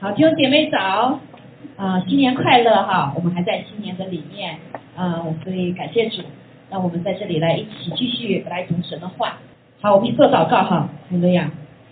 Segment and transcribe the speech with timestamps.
[0.00, 1.18] 好，弟兄姐妹早，
[1.76, 3.12] 啊，新年快乐哈！
[3.16, 4.56] 我们还在新年的里面，
[4.94, 6.22] 啊，所以感谢主，
[6.70, 9.38] 让我们在这里来一起继续来读神的话。
[9.80, 11.50] 好，我们一做祷告哈，怎么样？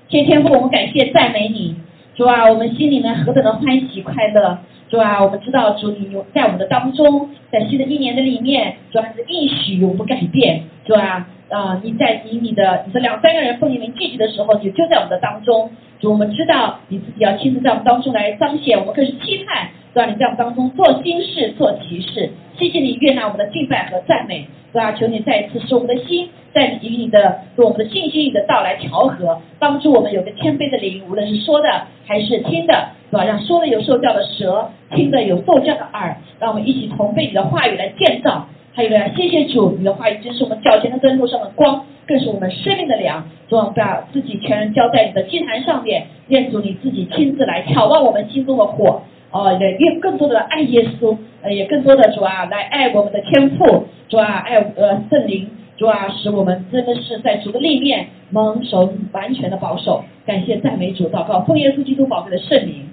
[0.08, 1.74] 谢天父，我们感谢赞美你，
[2.14, 4.57] 主啊，我们心里面何等的欢喜快乐，
[4.88, 11.27] 主啊，我们知道主你有在我们的当中，在新的一年的里面，主啊，是应许永不改变，主啊。
[11.48, 15.70] 啊，你在以你的你的两三个人奉你名聚集的时候，你就在我们的当中。
[16.01, 20.11] 主，我们知道你自己要亲自在我们当中来彰显，我们更是期盼，对吧？
[20.11, 22.31] 你在我们当中做新事、做奇事。
[22.59, 24.93] 谢谢你悦纳我们的敬拜和赞美，对吧？
[24.93, 31.68] 求你再一次使我们的心在与你的、与我们的信心、你的道来调和，帮助我们有个谦卑的灵，无论是说的
[32.06, 33.25] 还是听的，对吧？
[33.25, 38.47] 让说的有受教的舌，听的有受教的耳，让我们一起同被你的话语来建造。
[38.77, 43.27] 还有呢，谢谢主，你的话语真是我们脚前的灯，路上的光，更是我们生命的粮。
[43.48, 49.00] 主，把自己全人交在你的祭坛上面，愿主你自己亲自来挑旺我们心中的火。
[49.31, 55.48] 哦，也越更多的爱耶稣，呃，也更多的主啊，来爱我们的天父，主啊，爱呃圣灵，
[55.79, 60.05] 主啊，使我们真的是在主的立面蒙受完全的保守。
[60.27, 62.91] 感谢赞美主，祷告奉耶稣基督宝贵的圣灵。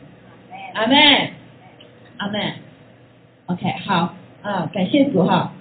[0.76, 0.98] 阿门，
[2.20, 2.42] 阿门。
[3.48, 5.52] OK，好啊，感谢主哈。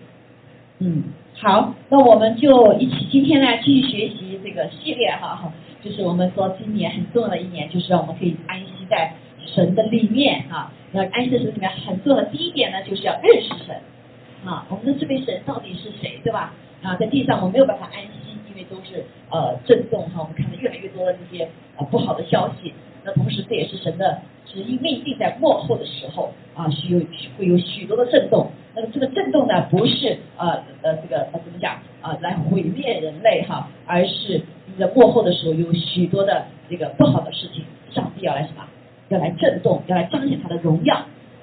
[0.85, 1.05] 嗯，
[1.39, 9.13] 好，那我们就一起今天呢继续学习这个系列哈，就是我们说今年很重要的一年，就是让我们可以安息在
[9.47, 10.73] 神的里面啊。
[10.91, 13.77] 那安息在神里面很重要的第一点呢，就是要认识神
[14.45, 14.67] 啊。
[14.71, 16.53] 我们的这位神到底是谁，对吧？
[16.83, 22.75] 啊，在地上我们没有办法安息，因为都是呃震动哈，我们看到越来越多的这些呃不好的消息。
[23.05, 27.01] 那同时这也是神的旨意命定，在幕后的时候啊，需有
[27.39, 28.51] 会有许多的震动。
[28.75, 34.41] 那么这个震动呢，不是呃呃这个呃怎么讲啊来毁灭人类哈，而是
[34.79, 38.65] 在幕后的时候有许多的这个不好的事情，上帝要来什么？
[39.09, 40.97] 要来震动，要来彰显他的荣耀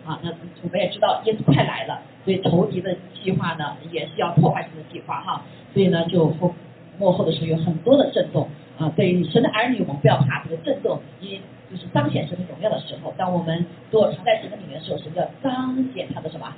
[0.04, 0.20] 啊。
[0.24, 0.32] 那
[0.64, 5.44] 我们也知道耶稣快来了，所以仇敌的计划呢也是要破坏神的计划哈。
[5.72, 6.56] 所以呢就后
[6.98, 8.92] 幕后的时候有很多的震动啊。
[8.95, 11.39] 对于神的儿女，我们不要怕这个震动，因
[11.72, 13.14] 就是彰显神的荣耀的时候。
[13.18, 16.54] 当我们多藏在神的里面的时候，神要彰显他的什么？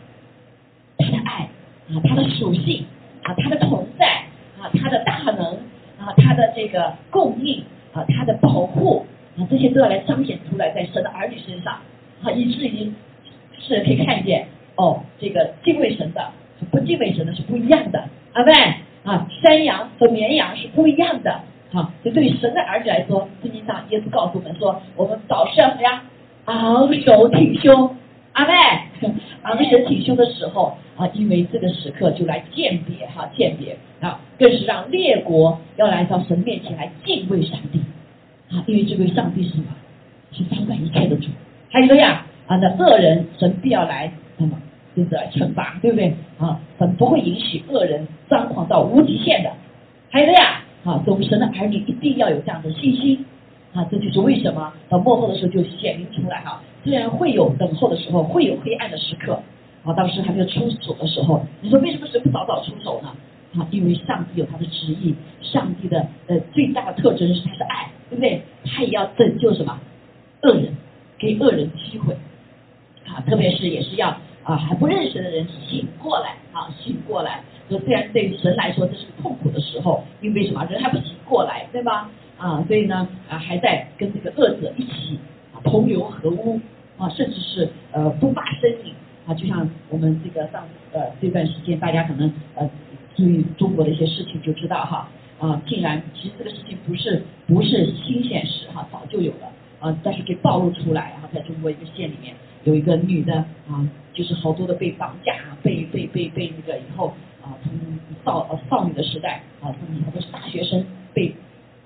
[0.97, 1.49] 他的爱
[1.89, 2.85] 啊，他的属性
[3.23, 4.05] 啊，他的存在
[4.59, 5.57] 啊，他的大能
[5.99, 7.63] 啊，他的这个供应
[7.93, 9.05] 啊，他的保护
[9.37, 11.81] 啊，这些都要来彰显出来在神的儿女身上
[12.23, 12.91] 啊，以至于
[13.59, 16.21] 是可以看见哦，这个敬畏神的
[16.59, 18.53] 和不敬畏神的是不一样的，阿妹
[19.03, 21.41] 啊，山羊和绵羊是不一样的
[21.73, 26.01] 啊，这对于神的儿子来说，圣经上耶稣告诉我们说，我们早上要怎么样
[26.45, 27.95] 昂首挺胸。
[28.33, 28.53] 阿妹，
[29.43, 37.79] 昂首挺胸的时候啊，因为这个时刻就来鉴别哈，鉴别啊，更是让列国要来到神面前来敬畏上帝
[38.49, 39.65] 啊，因为这位上帝是什么？
[40.31, 41.27] 是掌管一切的主。
[41.69, 44.57] 还有呀啊，那恶人神必要来那么
[44.95, 46.57] 就是来惩罚，对不对啊？
[46.79, 49.51] 神不会允许恶人张狂到无极限的。
[50.09, 53.25] 还有呀啊，我们神的儿女一定要有这样的信心
[53.73, 56.61] 啊，这就是为什么到幕后的时候就显明出来哈。
[56.83, 59.39] 虽然会有等候的时候，会有黑暗的时刻，
[59.83, 63.13] 啊，当时还没有出手的时候，你说为什么神不早早出手呢？
[63.59, 68.41] 啊，因为上帝有他的旨意，上帝的呃最大的特征是他是爱，对不对？
[68.65, 69.77] 他也要拯救什么
[70.41, 70.73] 恶人，
[71.19, 72.15] 给恶人机会，
[73.05, 77.43] 啊，特别是也是要啊还不认识的人醒过来，啊醒过来。
[77.71, 80.65] 说虽然对神来说这是个痛苦的时候，因为什么？
[80.65, 82.09] 人还不醒过来，对吧？
[82.37, 85.17] 啊，所以呢啊还在跟这个恶者一起。
[85.63, 86.59] 同流合污
[86.97, 88.95] 啊，甚至是呃不法身影
[89.27, 92.67] 啊，就像我们这个上呃这段时间，大家可能呃
[93.15, 95.07] 注意中国的一些事情就知道哈
[95.39, 102.33] 啊，竟然其实这个事情不是不是新鲜事哈，早就有了啊，但是给暴露出来然后，在中国一个县里面
[102.63, 103.35] 有一个女的
[103.69, 107.71] 啊，就是好多的被绑架，被被被被那个以后啊，从
[108.23, 111.35] 少少女的时代啊，他们都是大学生被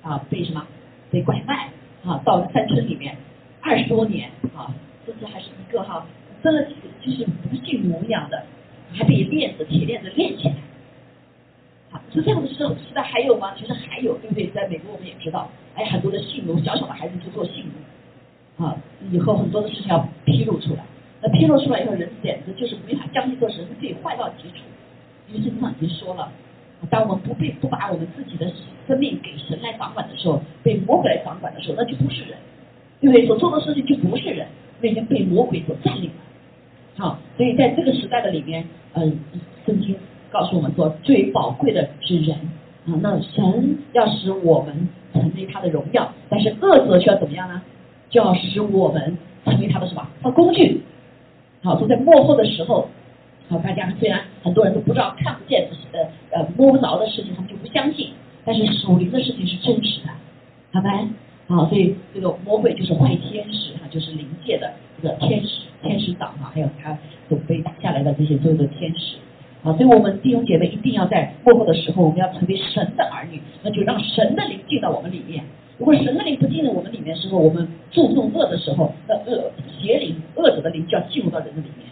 [0.01, 0.65] 啊被什么
[1.11, 1.69] 被拐卖
[2.03, 3.15] 啊，到山村里面。
[3.61, 4.69] 二十多年啊，
[5.07, 6.05] 甚至还是一个哈，
[6.43, 6.67] 真的
[7.01, 8.43] 就是不信模样的，
[8.93, 10.53] 还被链子铁链子链起来。
[11.89, 13.55] 好，就这样的时候，时代还有吗？
[13.57, 14.47] 其实还有，对不对？
[14.51, 17.65] 在美国我们也知道，哎，很多的性奴，小小的孩子去做性
[18.59, 18.77] 奴，啊，
[19.09, 20.83] 以后很多的事情要披露出来。
[21.23, 24.57] 那披露出来以后，人简直就是没法相信做神，自己坏到极处。
[25.27, 26.31] 因为圣经上已经说了，
[26.89, 28.51] 当我们不被不把我们自己的
[28.87, 32.37] 生命给神来掌管的时候，被魔鬼来掌管的时候，那就不是人。
[33.01, 33.27] 对不对？
[33.27, 34.47] 所做的事情就不是人，
[34.81, 36.15] 那已经被魔鬼所占领了。
[36.97, 39.19] 好，所以在这个时代的里面，嗯，
[39.65, 39.95] 圣经
[40.31, 42.35] 告诉我们说，最宝贵的是人
[42.87, 42.95] 啊。
[43.01, 47.61] 那神要使我们成为他的荣耀，但是恶者却要怎么样呢？
[48.09, 50.07] 就要使我们成为他的什么？
[50.23, 50.81] 他工具。
[51.61, 52.87] 好，所以在幕后的时候，
[53.47, 58.09] 好，大家虽然很多人都不知道、看不见的呃摸不着的事情，他们就不相信，
[58.43, 60.09] 但是属灵的事情是真实的，
[60.73, 60.89] 好吧？
[61.47, 66.97] 好，所以这个魔鬼就是坏天使，哈，就是灵界的这个天使、天使长哈，还有他
[67.29, 69.17] 所被打下来的这些所有的天使。
[69.61, 75.43] 啊，所以我们弟兄姐妹一定要在过后的时候，我们要成为神的儿女，那就让神的灵进到我们里面。
[75.77, 81.85] 如果神的灵不进入我们里面的时候，我们注重恶的时候，那恶邪灵、恶者的灵就要进入到人的里面。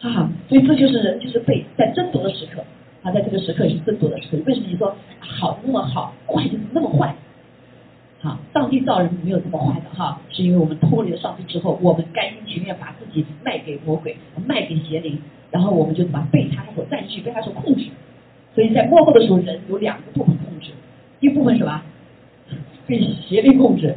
[0.00, 2.62] 哈哈，所以这就是人就是被在争夺的时刻
[3.02, 4.42] 啊，在这个时刻也是争夺的时刻。
[4.46, 7.14] 为什么你说好那么好，坏就那么坏？
[8.22, 14.16] 好，上帝造人没有这么坏的哈，是因为我们脱离了上帝之后，我们甘心情愿把自己卖给魔鬼，
[14.46, 15.18] 卖给邪灵，
[15.50, 17.86] 然后我们就把被他所占据，被他所控制。
[18.54, 20.70] 所以在幕后的时候，人有两个部分控制，
[21.20, 21.82] 一部分什么？
[22.86, 22.98] 被
[23.28, 23.94] 邪灵控制，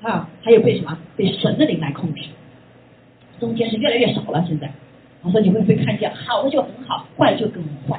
[0.00, 0.96] 啊，还有被什么？
[1.16, 2.24] 被神的灵来控制，
[3.40, 4.44] 中间是越来越少了。
[4.46, 4.72] 现在，
[5.22, 7.96] 我说你会不会看见好的就很好，坏就更坏？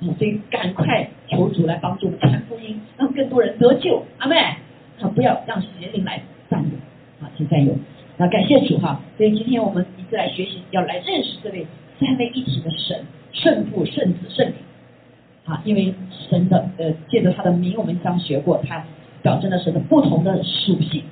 [0.00, 4.04] 啊，所以赶快求主来帮助我们传福音，让更多人得救。
[4.18, 7.74] 阿妹，啊，不要让邪灵来占有，啊，请占有。
[8.16, 9.00] 那感谢主哈。
[9.16, 11.66] 所以今天我们一直来学习，要来认识这位
[11.98, 14.54] 三位一体的神，圣父、圣子、圣灵。
[15.46, 15.94] 啊，因为
[16.28, 18.84] 神的呃，借着他的名，我们刚学过他。
[19.22, 21.02] 表征的神的不同的属性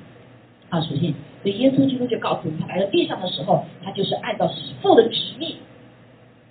[0.69, 4.49] 啊属性，所以耶稣基督就告诉我们，他来到地上的时候，他就是按照
[4.81, 5.55] 父的旨意，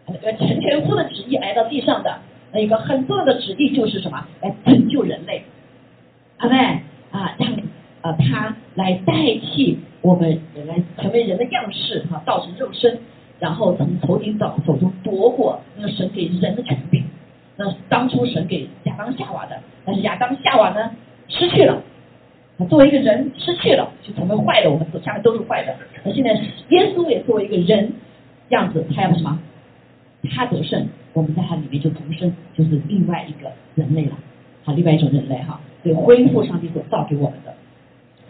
[0.06, 2.18] 呃成全父的旨意来到地上的。
[2.52, 4.26] 那一个很重要的旨意就是什么？
[4.40, 5.44] 来拯救人类，
[6.38, 7.52] 阿妹啊，让
[8.00, 9.12] 啊他来代
[9.42, 13.00] 替我们来成为人的样式哈，造成肉身，
[13.38, 17.04] 然后从头顶到手中夺过那个神给人的权柄。
[17.56, 20.90] 那当初神给亚当夏娃的，但是亚当夏娃呢？
[21.30, 21.82] 失去了，
[22.66, 24.70] 作为一个人失去了，就成为坏的。
[24.70, 25.76] 我们下面都是坏的。
[26.04, 26.32] 那现在
[26.70, 27.92] 耶稣也作为一个人
[28.48, 29.38] 样子，他要什么？
[30.30, 34.18] 他得胜，我们在他里面就重生，就是另外一个人类了。
[34.64, 37.54] 好，另外一种人类哈，对，恢复上帝所造给我们的。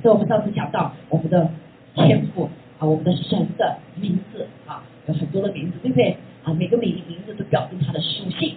[0.02, 1.50] 所以我们上次讲到我们的
[1.94, 6.16] 天赋啊，我们的神的名字啊，有很多的名字，对不对？
[6.44, 8.54] 啊，每个名名字都表征他的属性，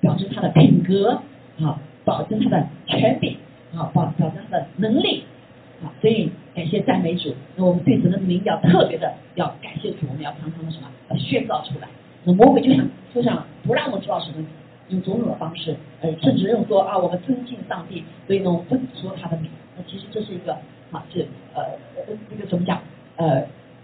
[0.00, 1.22] 表征他的品格
[1.60, 3.36] 啊，保证他的权柄。
[3.76, 5.24] 好，保表彰他的能力，
[5.82, 7.34] 好，所以感谢赞美主。
[7.56, 10.88] 那我们对神的名要特别的要感谢主，我们要常常的什么？
[11.10, 11.86] 要宣告出来。
[12.24, 14.44] 那魔鬼就想就想不让我知道什么，
[14.88, 19.50] 用种种的方式，呃，甚至用说啊，我们尊敬上帝，所以呢，我们不说他的名。
[19.76, 20.54] 那其实这是一个
[20.90, 21.62] 啊，是呃，
[22.30, 22.80] 这个怎么讲？
[23.16, 23.42] 呃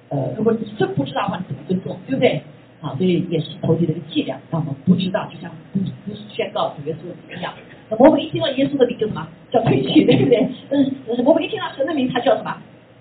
[0.09, 1.99] 呃，如果你真不知道的话，你怎么尊重？
[2.07, 2.43] 对不对？
[2.83, 7.55] 啊，所以也是投递的一个伎俩，让我们不知道，就像不不宣告主耶稣的名一样。
[7.89, 10.47] 那魔鬼一听到耶稣的名就什么叫退去，对不对？
[10.71, 12.55] 嗯，魔鬼一听到神的名，他叫什么？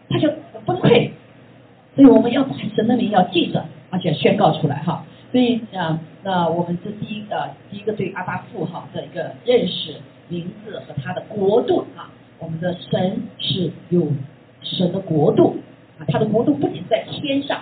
[0.10, 0.30] 他就
[0.66, 1.10] 崩溃。
[1.96, 5.04] 所以我们要把神的名要记着，而且宣告出来哈。
[5.32, 9.96] 所以啊，那我们这第一个第一个对阿巴父哈的一个认识，
[10.30, 14.08] 名字和他的国度啊，我们的神是有
[14.62, 15.58] 神的国度
[16.00, 17.62] 啊，他的国度不仅在天上，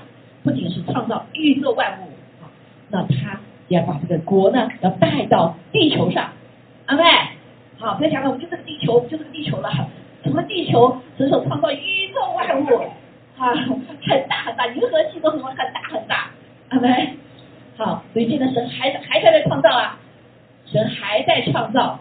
[0.49, 2.09] 不仅是创造宇宙万物
[2.41, 2.49] 啊，
[2.89, 6.31] 那他也要把这个国呢要带到地球上。
[6.87, 7.03] 阿妹，
[7.77, 9.69] 好，不要讲了，我们就这个地球，就这个地球了。
[10.23, 10.99] 什么地球？
[11.19, 12.81] 神所创造宇宙万物，
[13.37, 16.31] 啊，很大很大，银河系都什么很大很大。
[16.69, 17.13] 阿妹，
[17.77, 19.99] 好，所以现在神还还在在创造啊，
[20.65, 21.99] 神还在创造。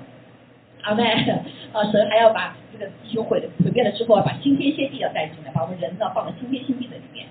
[0.85, 1.05] 阿妹，
[1.75, 7.26] 啊，神还要把这个地球毁毁灭了之后，把新天新地要带进来，把我们人呢放到新天新地的里面，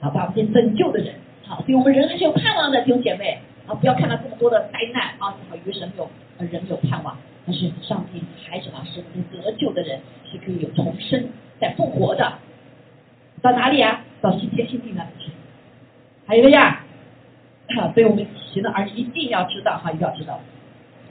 [0.00, 1.14] 好，把我们这些拯救的人，
[1.46, 6.08] 好，所以我们人还是有盼望的，弟兄姐妹，啊，不要看到这么多的灾难啊，好，以为神有。
[6.50, 7.14] 人有盼望，
[7.44, 8.82] 但是上帝还什么？
[8.86, 11.22] 是得救的人是可以有重生、
[11.60, 12.32] 再复活的。
[13.42, 14.00] 到哪里啊？
[14.22, 15.30] 到新天新地那里去。
[16.26, 16.80] 还有个呀，
[17.92, 20.40] 所以我们行的儿女一定要知道哈，一定要知道。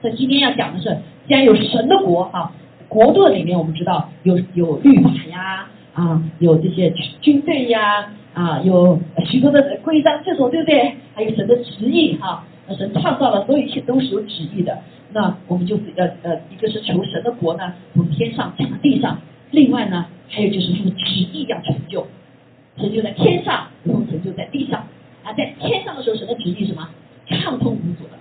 [0.01, 2.51] 所以今天要讲的是，既然有神的国哈，
[2.87, 6.89] 国度里面我们知道有有律法呀，啊，有这些
[7.21, 10.95] 军队呀，啊，有许多的规章制度，对不对？
[11.13, 12.45] 还有神的旨意哈，
[12.77, 14.77] 神创造了所有一切都是有旨意的。
[15.11, 19.17] 那我们就是呃呃，一个是求神的国呢，从天上降到地上；
[19.51, 22.07] 另外呢，还有就是他的旨意要成就，
[22.77, 24.87] 成就在天上，然后成就在地上。
[25.25, 26.87] 啊，在天上的时候，神的旨意什么
[27.27, 28.11] 畅通无阻的，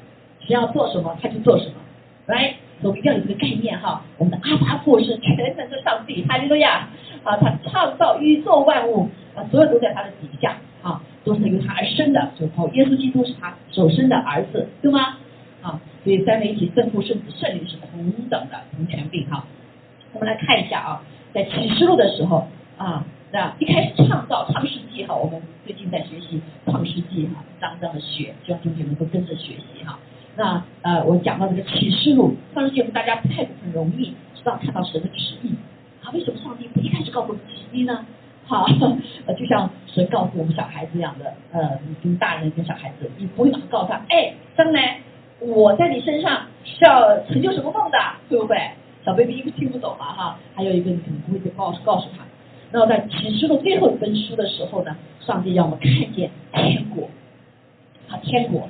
[0.44, 1.74] 只要做什么他就做什么。
[2.26, 6.88] 来，我们一定要有这个概念哈，我们的阿爸父是全能的上帝，哈利路亚！
[7.22, 9.08] 啊，他创造宇宙万物，
[9.50, 15.16] 所有都在他的底下，啊，都是由他而生的，就靠耶稣基督是他所生的儿子，对吗？
[15.60, 19.44] 啊，所以三位一体圣父、圣子、圣灵是同等的同权柄哈。
[20.12, 21.02] 我们来看一下啊，
[21.32, 29.98] 在启示录的时候啊，那一开始创造创世纪哈，我们最近在学习创世纪哈，脏脏的学，希望同学们都跟着学习哈。
[30.36, 35.50] 那呃，我讲到这个启示录，创世纪我们大家不太很容易知道看到神的旨意
[36.04, 38.06] 啊，为什么上帝不一开始告诉我们旨意呢？
[38.48, 38.66] 好，
[39.26, 45.00] 呃，就像神告诉我们小孩子一样的，呃，你跟大人跟小孩子，你不会马上告诉他，哎，将来
[45.38, 47.98] 我在你身上是要成就什么梦的，
[48.30, 48.58] 对不对？
[49.04, 52.24] 小 baby 一个听不懂嘛哈，还有一个你可能不会去告诉告诉他。
[52.72, 57.08] 那么在启示录最后一本书的时候呢，上帝让我们看见天国，
[58.08, 58.68] 啊，天国，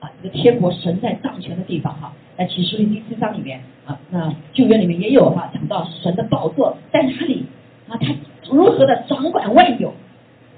[0.00, 7.46] 啊，这个天国神在掌权的地方哈，在启示录第四章里面啊，那旧约里面也有哈，讲到神的宝座在哪里
[7.88, 8.08] 啊，他
[8.50, 9.92] 如何的掌管万有，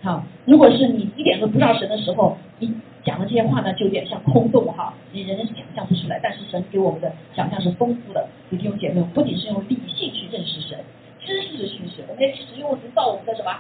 [0.03, 10.79] 好，如果是你一点都不知道神的时候，你讲的这些话呢，就有点像空洞哈，你人想象不出来，但是神给我们的想象是丰富的，弟兄姐妹，不仅是用理性去认识神。
[11.25, 13.53] 知识的叙事，我们要使用神造我们的什么？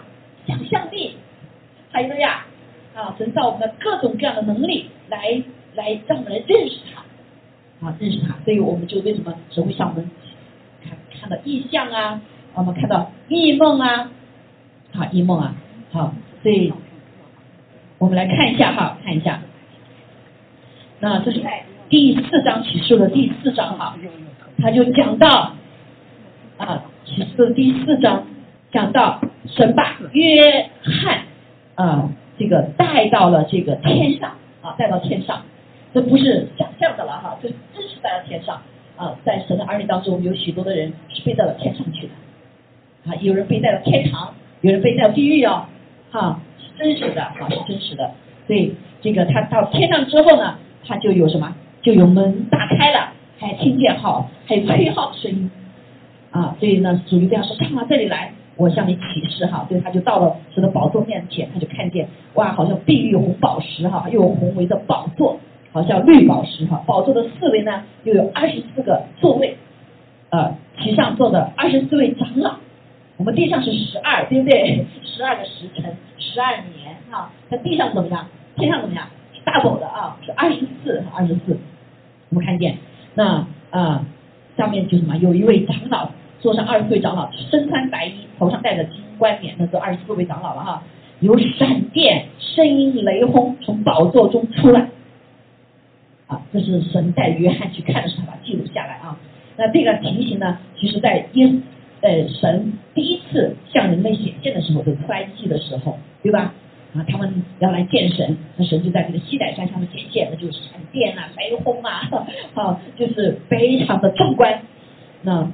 [0.47, 1.17] 想象力，
[1.93, 2.45] 还有呀
[2.95, 5.41] 啊，神造我们的各种各样的能力，来
[5.77, 7.87] 来让我们来认识他。
[7.87, 10.11] 啊，认识他，所以我们就为什么神会向我们
[10.85, 12.21] 看看到异象啊，
[12.55, 14.11] 我们看到异梦啊，
[14.93, 15.55] 好一梦啊，
[15.91, 16.73] 好，所以
[17.99, 19.41] 我们来看一下哈，看一下，
[21.01, 21.43] 那这是
[21.89, 23.97] 第四章启示的第四章哈，
[24.59, 25.55] 他就讲到
[26.59, 26.85] 啊。
[27.05, 28.25] 启示第四章
[28.71, 31.23] 讲到神把约翰
[31.75, 32.09] 啊
[32.39, 34.31] 这个带到了这个天上
[34.63, 35.43] 啊带到天上，
[35.93, 38.63] 这不是想象的了哈，这真是带到天上
[38.97, 45.65] 啊，在神的儿女当中有许多的人是被带到天上去的啊，有人被带到天堂，有人被带地狱哦，
[46.11, 48.11] 哈是真实的啊是真实的，
[48.47, 55.51] 所以这个他到天上之后呢，他就有什么就有门打开了，还听见号还有吹号的声音。
[56.31, 65.39] 啊，所以呢，主就这样说：“上到这里来，我向你启示哈。”所以他就到了神的宝座面前，他就看见哇，好像碧玉红宝石哈，又有红围的宝座，
[65.73, 66.83] 好像绿宝石哈。
[66.87, 69.59] 宝座的四围呢，又有二十四个座位，
[70.31, 72.55] 呃，其上坐的二十四位长老。
[73.23, 74.85] 我们地上是十二，对不对？
[75.07, 77.31] 十二个时辰，十二年哈。
[77.49, 78.27] 在地上怎么样？
[78.57, 79.07] 天上怎么样？
[79.33, 81.57] 是大宝的啊，是二十四，二十四。
[82.31, 82.77] 我们看见
[83.15, 84.05] 那啊，
[84.57, 85.17] 下面就什么？
[85.19, 86.11] 有一位长老。
[86.41, 90.83] 坐上二十四位长老，身穿白衣，头上戴着金冠冕，那是二十四位长老了哈。
[91.21, 94.89] 有闪电、声音、雷轰从宝座中出来，
[96.27, 99.17] 啊，这是神带约翰去看的时候，他把记录下来啊。
[99.57, 101.49] 那这个情形呢，其实在耶
[102.03, 106.53] 呃神第一次向人类显现的时候，就出埃及的时候，对吧？
[106.95, 112.03] 啊，他们要来见神，那神就在这个西乃山上面显现，那就是闪电啊、雷轰啊，
[112.55, 114.61] 啊，就是非常的壮观，
[115.23, 115.49] 那。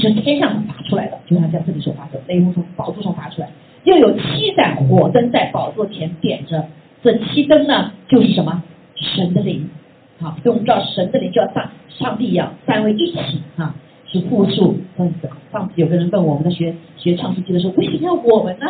[0.00, 3.48] 是天上发出来的，就像在这里所发的，雷轰从宝座上发出来，
[3.84, 6.66] 又有七盏火灯在宝座前点着，
[7.02, 8.64] 这七灯呢，就是什么？
[8.96, 9.70] 神的灵，
[10.18, 13.74] 好，所以我们知道神的灵就要像上帝一样，三位一体啊，
[14.06, 14.76] 是复数。
[14.96, 18.66] 分子上次有个人问我们的学学创世纪的时候，为什么要我们呢？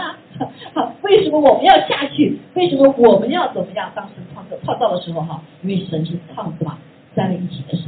[0.75, 2.39] 好， 为什么我们要下去？
[2.55, 3.91] 为什么我们要怎么样？
[3.95, 6.79] 当时创造创造的时候哈，因为神是创造嘛，
[7.15, 7.85] 三位一体的神。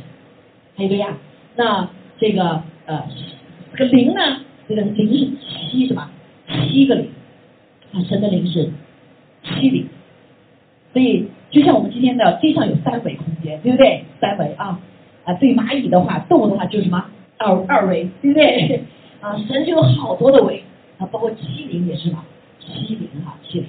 [0.77, 1.17] 还有个呀，
[1.57, 1.89] 那
[2.19, 2.63] 这个。
[2.89, 3.03] 呃，
[3.77, 4.23] 这个灵呢，
[4.67, 5.29] 这个灵是
[5.69, 6.09] 七什么？
[6.49, 7.11] 七个灵
[7.93, 8.71] 啊，神的灵是
[9.43, 9.87] 七灵，
[10.95, 14.05] 所以就像我们今天的地上有三维空间，对不对？
[14.23, 14.81] 三维啊
[15.25, 17.05] 啊，对蚂蚁的话，动物的话就是什么？
[17.39, 18.83] 二二维，对不对？
[19.21, 20.63] 啊，神就有好多的维
[20.99, 22.25] 啊，包括七灵也是嘛，
[22.61, 23.69] 七灵哈，七灵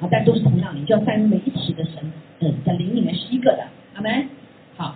[0.00, 1.94] 啊，但都是同样灵，叫三位一体的神，
[2.40, 4.28] 嗯，在灵里面是一个的，阿门。
[4.76, 4.94] 好，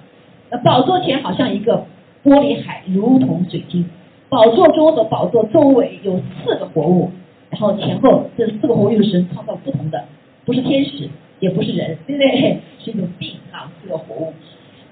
[0.50, 1.86] 那宝座前好像一个。
[2.24, 3.88] 玻璃海如同水晶，
[4.28, 7.10] 宝座中和宝座周围有四个活物，
[7.48, 10.04] 然后前后这四个活物又是创造不同的，
[10.44, 11.08] 不是天使，
[11.38, 12.58] 也不是人，对不对？
[12.84, 14.34] 是一种病啊，四个活物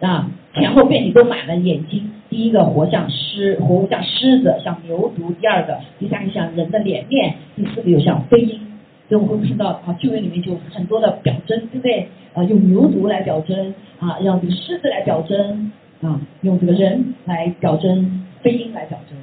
[0.01, 2.11] 啊，前后遍体都满了眼睛。
[2.37, 8.61] 第一个活像狮，活像狮子，像牛犊；第二个，第三个像人的脸面；第四个又像飞鹰。
[9.09, 12.09] 所以我们会看到啊，旧约里面就很多的表征，对不对？
[12.35, 15.73] 啊，用牛犊来表征啊，让 这个狮子来表征。
[16.03, 19.17] 啊，用这个人来表征，飞鹰来表征，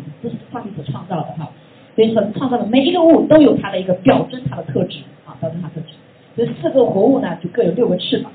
[0.00, 1.50] 啊，这是上帝所创造的哈。
[1.96, 5.94] 所以说，创造的每一个物都有它的一个表征，它的特质啊，表征它特质。
[6.36, 8.30] 这四个活物呢，就各有六个翅膀。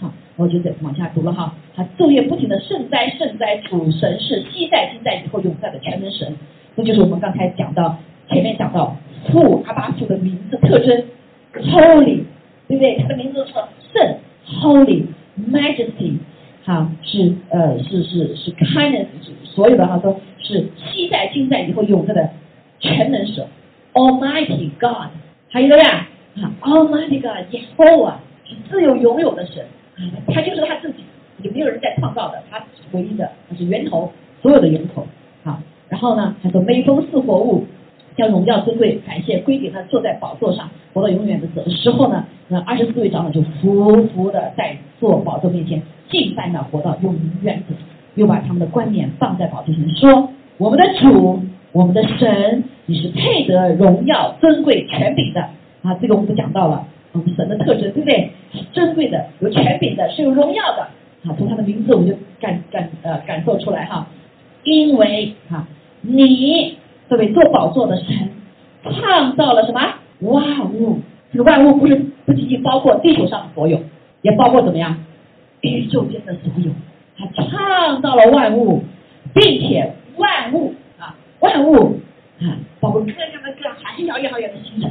[0.00, 1.54] 好，我就再往下读了哈。
[1.74, 6.34] 他昼夜不停的圣哉圣哉，主神是昔在今在以后永在的全能神。
[6.76, 8.96] 这就是我们刚才讲到前面讲到
[9.30, 11.04] 父阿巴父的名字特征
[11.54, 12.22] ，Holy，
[12.68, 12.98] 对不对？
[12.98, 13.52] 他的名字是
[13.92, 14.16] 圣
[14.60, 15.04] ，Holy
[15.50, 16.18] Majesty。
[16.64, 19.06] 哈，是呃，是是是 kindness，
[19.42, 22.28] 所有的哈都是昔在今在以后永在的
[22.78, 23.46] 全能神
[23.94, 25.08] Almighty God，
[25.48, 26.06] 还有了呀，
[26.42, 29.64] 啊，Almighty God，耶和华是自由拥有的神，
[30.32, 31.04] 他就是他自己，
[31.42, 34.12] 也没有人在创造的，他是唯一的，他是源头，
[34.42, 35.06] 所有的源头，
[35.44, 37.66] 好，然后呢，他说每逢四活物，
[38.16, 47.74] 将荣耀尊贵感谢归给他坐在宝座上活到永远的的时候呢，那二十四位长老就匍匐的在坐宝座面前敬拜那活到永远的，
[48.14, 51.40] 又把他们的观念放在宝座前说：我们的主。
[51.70, 55.42] 我们的神，你是配得荣耀、尊贵、权柄的
[55.82, 55.94] 啊！
[56.00, 56.86] 这个我们都讲到了，
[57.18, 58.30] 我们神的特征，对不对？
[58.52, 60.82] 是珍贵的，有权柄的，是有荣耀的
[61.26, 61.34] 啊！
[61.36, 64.06] 从他的名字我们就感感呃感受出来哈，
[64.64, 65.66] 因为哈，
[66.00, 66.78] 你
[67.10, 68.30] 这位做宝座的神
[68.84, 69.80] 创造了什么
[70.20, 71.00] 万物？
[71.32, 73.80] 这个万物不是不仅仅包括地球上的所有，
[74.22, 74.96] 也包括怎么样
[75.60, 76.70] 宇宙间的所有，
[77.18, 78.82] 他创造了万物，
[79.34, 81.14] 并且万物啊。
[81.40, 82.00] 万物
[82.40, 84.90] 啊，包括各样的各很遥远好远的星辰，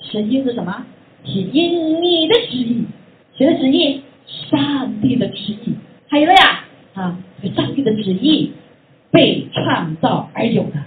[0.00, 0.84] 神因是什么？
[1.24, 2.84] 是因你的旨意，
[3.36, 4.02] 谁的旨意？
[4.50, 5.74] 上帝的旨意。
[6.08, 6.64] 还有了呀
[6.94, 8.52] 啊，这上帝的旨意
[9.10, 10.82] 被创造而有的，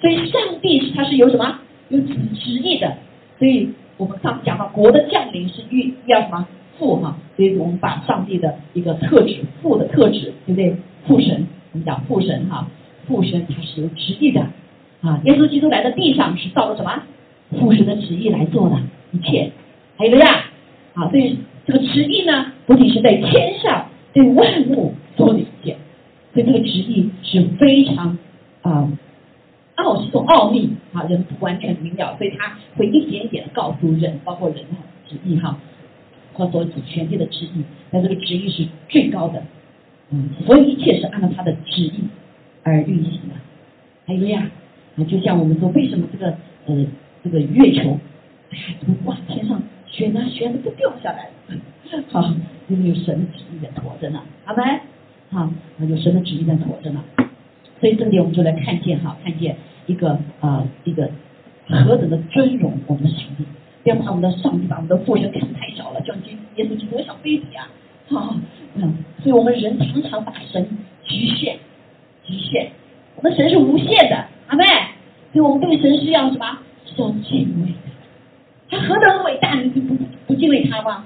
[0.00, 1.58] 所以上帝是他是有什么？
[1.88, 2.96] 有旨旨意的。
[3.38, 6.46] 所以我们刚讲到国的降临是欲要什么？
[6.78, 10.76] 父哈，所以我们把上帝的一个特质，父的特质，对不对？
[11.06, 12.68] 父神，我们讲父神哈。
[13.06, 14.40] 父神他是有旨意的
[15.02, 17.02] 啊，耶稣基督来到地上是照着什么
[17.60, 18.80] 父神的旨意来做的
[19.12, 19.52] 一切，
[19.96, 20.44] 还有个呀
[20.94, 25.76] 啊，所以这个旨意呢，不仅是在天上对万物做的一切，
[26.32, 28.18] 所以这个旨意是非常
[28.62, 28.90] 啊
[29.76, 34.76] 奥是种奥秘啊，人不完全明了，所以他会一点一点的告诉人，包括人的
[35.08, 35.58] 旨意哈，
[36.32, 39.42] 或所主全地的旨意，但这个旨意是最高的，
[40.10, 41.92] 嗯，所有一切是按照他的旨意。
[42.66, 43.34] 而运行的，
[44.06, 44.50] 还有呀，
[44.96, 46.34] 啊，就像我们说，为什么这个
[46.64, 46.86] 呃
[47.22, 47.98] 这个月球，
[48.50, 49.62] 哎呀，怎么往天上
[49.94, 51.54] 旋啊旋的都掉下来了？
[52.10, 52.34] 好，
[52.68, 54.62] 因为有神的旨意在驮着呢，好没？
[55.30, 55.48] 好，
[55.86, 57.04] 有神的旨意在驮着呢。
[57.80, 61.08] 所以这里我们就来看见哈，看见一个啊一个
[61.68, 63.44] 何等的尊荣我们的上帝，
[63.84, 67.68] 不要把我们的上帝把我们的父神看太小了，叫耶耶稣基督小 baby 啊，
[68.08, 68.36] 好，
[68.74, 70.66] 嗯，所以我们人常常把神
[71.04, 71.56] 局限。
[72.26, 72.68] 局限，
[73.16, 74.64] 我们神是无限的，阿妹，
[75.30, 76.58] 所以我们对神是要什么？
[76.86, 77.93] 是要敬畏的。
[78.70, 79.94] 他何等伟大，你就不
[80.26, 81.04] 不敬畏他吗？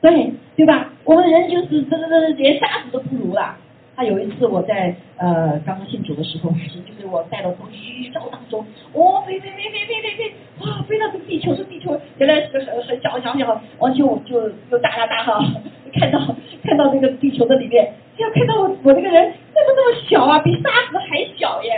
[0.00, 0.92] 对，对吧？
[1.04, 3.56] 我们人就是这这这连沙子都不如了。
[3.96, 15.42] 他有一次我在呃刚刚信主的时候，神就给我带到从宇宙当中，哦飞飞飞飞飞飞飞，哇飞到这个地球，这地球原来是个很很小很小小，完就就就大大大哈，
[15.98, 16.18] 看到
[16.62, 19.32] 看到那个地球的里面，要看到我我这个人。
[19.54, 21.72] 这么这么小啊，比沙子还小耶！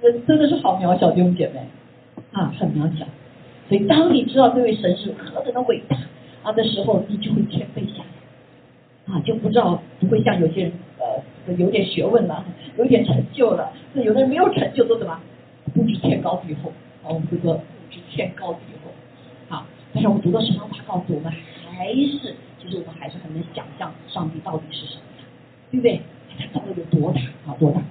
[0.00, 1.58] 人 真的是好渺小，弟兄姐妹
[2.32, 3.04] 啊，很渺小。
[3.68, 5.96] 所以当你知道这位神是何等的伟大
[6.42, 12.44] 啊的时候，你就会谦卑下来啊，就不知道不会像有些人呃有点学问了，
[12.78, 13.70] 有点成就了。
[13.92, 15.20] 那有的人没有成就，都什么
[15.74, 16.70] 不知天高地厚
[17.02, 17.12] 啊？
[17.12, 19.66] 我们会说不知天高地厚啊。
[19.92, 21.30] 但是我们读到神的话告诉我们，
[21.70, 25.26] 还是其实我们还是很能想象上帝到底是什么样。
[25.70, 26.00] 对不对？
[26.38, 27.56] 他造的有多大啊？
[27.58, 27.82] 多大？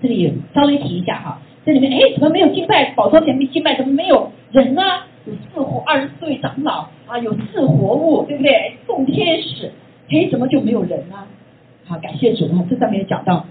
[0.00, 3.76] 这里稍微提一下哈，这里面哎，怎么没有敬拜宝座前面敬拜？
[3.76, 4.80] 怎么没有人呢？
[5.26, 8.72] 有四活二十四位长老啊，有四活物，对不对？
[8.86, 9.70] 众天使，
[10.08, 11.16] 哎，怎么就没有人呢？
[11.84, 12.64] 好，感谢主啊！
[12.70, 13.44] 这上面讲到，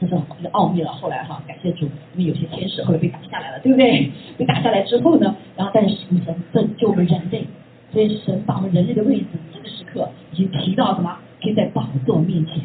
[0.00, 0.90] 这是这个奥秘了。
[0.92, 1.84] 后来哈，感谢主，
[2.16, 4.10] 因为有些天使后来被打下来了，对不对？
[4.38, 7.44] 被打下来之后呢，然后但是神拯救我们人类，
[7.92, 11.18] 所以神把我们人类的位置，这个时刻已经提到什么？
[11.42, 12.62] 可以在宝座面前，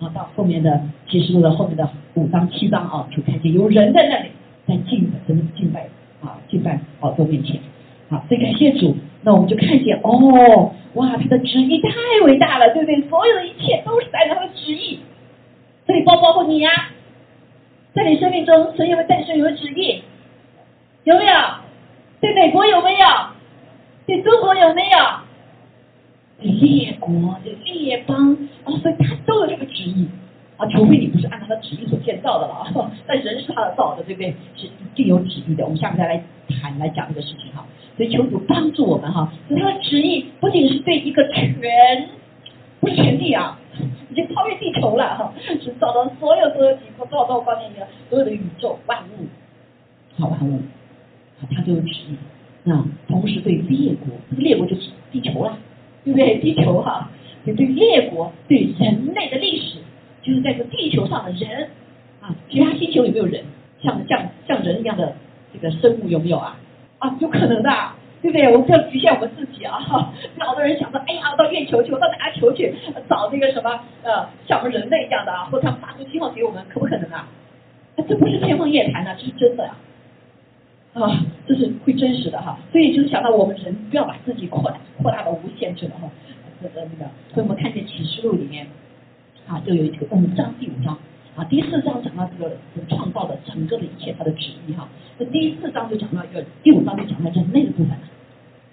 [0.00, 4.30] 啊，到后面的启示录的后面的五章七章啊，就看见有人在那里
[4.66, 5.88] 在敬的，真的是敬拜
[6.22, 7.60] 啊，敬拜宝座面前，
[8.08, 11.90] 好，所以感谢主，那我们就看见哦，哇，他的旨意太
[12.24, 13.00] 伟大了，对不对？
[13.08, 15.00] 所有的一切都是在他的旨意，
[15.86, 16.70] 这里包包括你呀，
[17.92, 20.02] 在你生命中，神有没有诞生有旨意？
[21.04, 21.32] 有没有？
[22.20, 23.06] 对美国有没有？
[24.06, 24.98] 对中国有没有？
[26.40, 27.10] 列国
[27.44, 30.06] 的列邦哦，所以他都有这个旨意
[30.56, 32.92] 啊，除非你不是按他的旨意所建造的了啊。
[33.06, 34.34] 但人是他的造的，对不对？
[34.56, 35.64] 是一定有旨意的。
[35.64, 37.66] 我们下面再来谈来讲这个事情哈。
[37.96, 39.32] 所以求主帮助我们哈。
[39.48, 42.08] 所以他的旨意不仅是对一个全，
[42.80, 43.58] 不是全地啊，
[44.10, 49.26] 已经超越地球了哈， 是造到所有所有几个多少多少方面的所有的宇宙万物，
[50.20, 50.60] 好万物，
[51.50, 52.16] 他都有旨意。
[52.64, 55.58] 那同时对列国，这个列国就是地球了。
[56.08, 56.38] 对不对？
[56.38, 57.10] 地球哈，
[57.44, 59.78] 对列国，对人类的历史，
[60.22, 61.68] 就是在这地球上的人
[62.20, 63.44] 啊，其他星球有没有人？
[63.82, 65.14] 像像像人一样的
[65.52, 66.58] 这个生物有没有啊？
[66.98, 67.70] 啊，有可能的，
[68.22, 68.46] 对不对？
[68.48, 69.78] 我们不要局限我们自己啊！
[70.40, 72.74] 好多人想着，哎呀，到月球去，我到哪个球去
[73.08, 73.70] 找那个什么
[74.02, 77.28] 呃，像我们人类一样的啊，或者他们发出信号给我们，可不可能啊？
[78.08, 79.76] 这不是天方夜谭呐，这是真的呀！
[80.94, 81.06] 啊，
[81.48, 82.58] 这是会真实的哈。
[82.70, 86.08] 所以就是想到我们人不要把自己扩大扩大到无限制了哈。
[86.62, 88.66] 这个那个，所以我们看见启示录里面
[89.46, 90.96] 啊，就有一个五章第五章。
[91.36, 92.56] 啊，第四章讲到这个
[92.88, 98.00] 创造的整个的一切它的旨意哈，那第四章就讲到一个，第五章就讲到人类的部分了，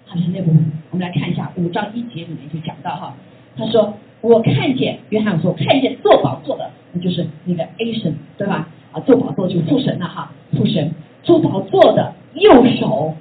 [0.08, 3.14] 啊，人类部分，我们来看一下五章一节里面就讲到哈，
[3.56, 8.68] 他说我看见约翰说看见做宝座的，那就是那个 A 神对吧？
[8.90, 10.90] 啊，做宝座就父神了哈，父神
[11.22, 13.14] 做宝座的右手，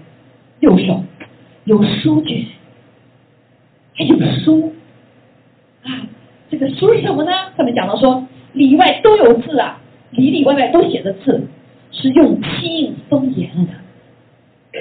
[0.59, 1.03] 右手
[1.65, 2.45] 有书卷，
[3.95, 4.73] 还有书
[5.83, 6.07] 啊，
[6.49, 7.31] 这个书是什么呢？
[7.57, 8.25] 上面讲到说。
[8.55, 11.45] 里外都有字啊，里里外外都写着字，
[11.91, 14.79] 是用漆印封严了的。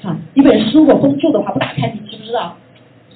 [0.00, 2.56] 哈，一本书如果封住的话，不打开，你知不知道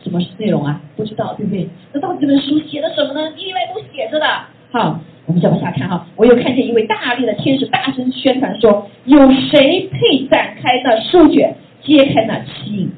[0.05, 0.81] 什么内容啊？
[0.94, 1.68] 不知道，对不对？
[1.92, 3.28] 那到底这本书写的什么呢？
[3.31, 4.26] 里里外都写着的。
[4.70, 6.06] 好，我们再往下看哈。
[6.16, 12.90] 我又看见一位大力的天使大声宣传说：“有谁配展开那书卷，揭开那漆印？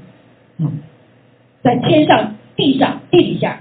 [0.64, 0.70] 啊，
[1.62, 3.60] 在天上、地上、地底下，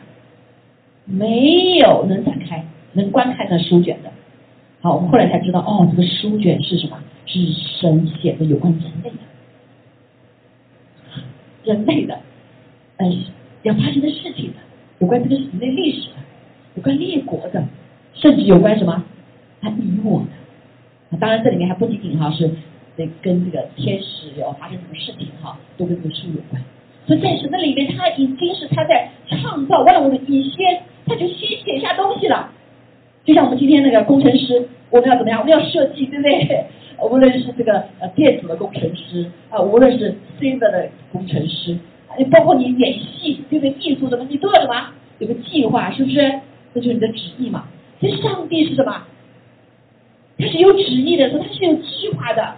[1.05, 2.63] 没有能展开。”
[2.95, 4.11] 能观看那书卷的，
[4.79, 6.99] 好，我们后来才知道，哦，这个书卷是什么？
[7.25, 9.17] 是神写的有关人类的，
[11.63, 12.19] 人类的，
[12.97, 13.23] 嗯，
[13.63, 14.59] 要发生的事情的，
[14.99, 16.17] 有关这个人类历史的，
[16.75, 17.65] 有关列国的，
[18.13, 19.03] 甚至有关什么？
[19.61, 20.21] 他你我
[21.11, 22.49] 的，当然这里面还不仅仅哈是
[22.95, 26.61] 得跟这个天使要发生什么事情哈，都跟这个书有关。
[27.05, 32.51] 所以在神的里面，他已经是他在创造万物的以先，他就先写下东西了。
[33.25, 35.39] 就像我们今天那个工程师，我们要怎么样？
[35.39, 36.65] 我们要设计，对不对？
[37.09, 41.77] 无论是这个呃电子的工程师啊，无论是 C 的的工程师，
[42.17, 43.71] 你包括你演戏，对不对？
[43.79, 44.91] 艺术什么，你都要什么？
[45.19, 46.39] 有个计划，是不是？
[46.73, 47.65] 这就是你的旨意嘛。
[48.03, 49.01] 这上帝是什么？
[50.37, 52.55] 他是有旨意的，说他是有计划的。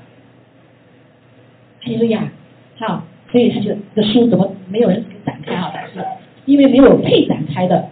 [1.84, 2.31] 哎呀，
[2.77, 5.71] 好，所以他就这书怎么没有人展开啊？
[5.93, 6.03] 是
[6.45, 7.89] 因为没有配展开的、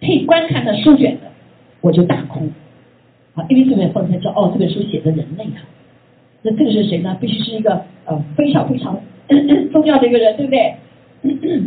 [0.00, 1.26] 配观看的书卷的。
[1.82, 2.48] 我就大哭，
[3.34, 5.60] 啊，因为这本后来才知道，哦，这本书写的人类啊，
[6.42, 7.16] 那这个是谁呢？
[7.20, 8.98] 必须是一个呃非常非常
[9.70, 10.74] 重要的一个人，对不对？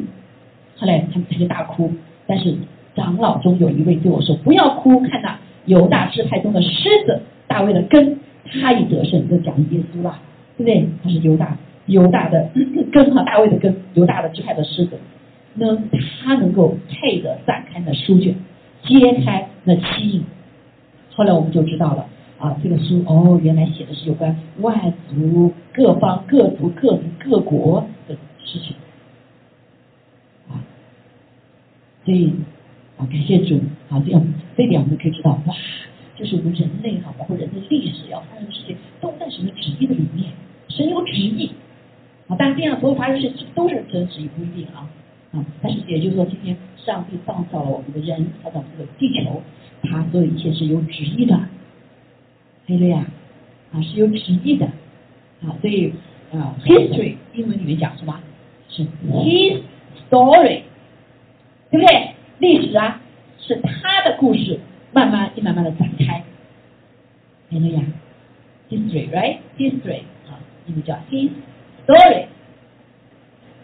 [0.77, 1.91] 后来他们他就大哭，
[2.25, 2.55] 但是
[2.99, 10.19] 长老中有一位对我说：“不要哭，看那犹大支派中的狮子大卫的根，他已得胜。”就讲耶稣了，
[10.57, 10.89] 对不对？
[11.01, 12.49] 他是犹大犹大的
[12.91, 14.97] 根和大卫的根，犹大的支派的狮子，
[15.53, 18.35] 那他能够配得展开的书卷。
[18.83, 20.23] 揭开那七印，
[21.13, 22.05] 后来我们就知道了
[22.37, 28.75] 啊，这个书哦，原来写的是有关万族各方各族各民各国的事情
[30.49, 30.63] 啊，
[32.05, 32.33] 所以
[32.99, 33.55] 啊，感谢主
[33.89, 34.21] 啊，这样
[34.57, 35.55] 这点我们可以知道哇，
[36.17, 40.33] 就是我们人类哈，包括人类历史要发生的事情，都在神的旨意的里面，
[40.67, 41.49] 神有旨意
[42.27, 44.89] 啊，但是这样所有发生事情都是神的旨意不一定啊。
[45.31, 49.41] 啊，但是也就是说，今天上帝创造了我们的人，创造这个地球，
[49.83, 51.39] 他所有一切是有旨意的，
[52.65, 53.05] 对不对呀？
[53.71, 54.65] 啊，是有旨意的，
[55.45, 55.93] 啊，所以
[56.33, 58.19] 啊，history 英文里面讲什么？
[58.69, 59.61] 是 his
[60.09, 60.63] story，
[61.69, 62.15] 对不对？
[62.39, 62.99] 历史啊，
[63.37, 64.59] 是他的故事，
[64.91, 66.23] 慢慢一慢慢的展开，
[67.49, 67.83] 对不对呀
[68.69, 71.29] ？history，right？history 啊，英文叫 his
[71.85, 72.25] story，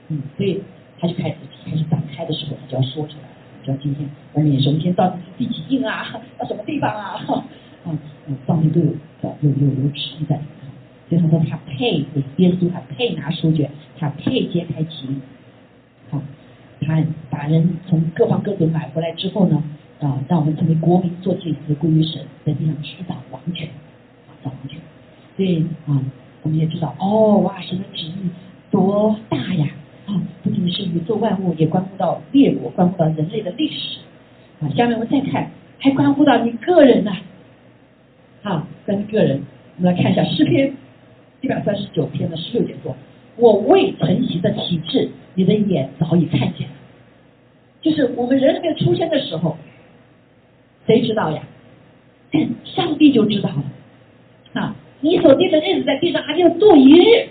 [0.09, 0.61] 嗯，所以。
[0.97, 1.35] 他就开始
[1.65, 3.35] 开始展开的时候，他就要说出来了。
[3.63, 6.07] 就要今天我们首先到第几印啊？
[6.39, 7.19] 到什么地方啊？
[7.85, 8.85] 嗯嗯，上面都有
[9.41, 10.39] 有有有旨意在。
[11.09, 11.97] 所以他说他配
[12.37, 15.05] 耶稣，他配拿书卷，他配揭开其
[16.09, 16.21] 好，
[16.81, 19.63] 他把人从各方各国买回来之后呢，
[19.99, 23.67] 啊，让我们成为国民，做祭司，归于神，在地上执掌王权，
[24.27, 24.79] 啊，掌王权。
[25.35, 26.01] 所以啊，
[26.43, 28.29] 我们也知道，哦，哇，神的旨意
[28.71, 29.67] 多大呀！
[30.05, 33.99] 啊，不仅是宇宙万物，也关乎到列国，关乎到人类的历史。
[34.61, 37.11] 啊，下面我们再看，还关乎到你个人呢。
[38.43, 39.41] 啊，关于个人，
[39.77, 40.71] 我们来看一下诗篇
[41.41, 42.95] 一百三十九篇的十六节说
[43.37, 46.73] ：“我未成形的体质，你的眼早已看见了。”
[47.81, 49.57] 就是我们人还没有出生的时候，
[50.87, 51.41] 谁知道呀？
[52.63, 54.61] 上帝就知道了。
[54.61, 57.29] 啊，你所定的日子在地上还没有度一日，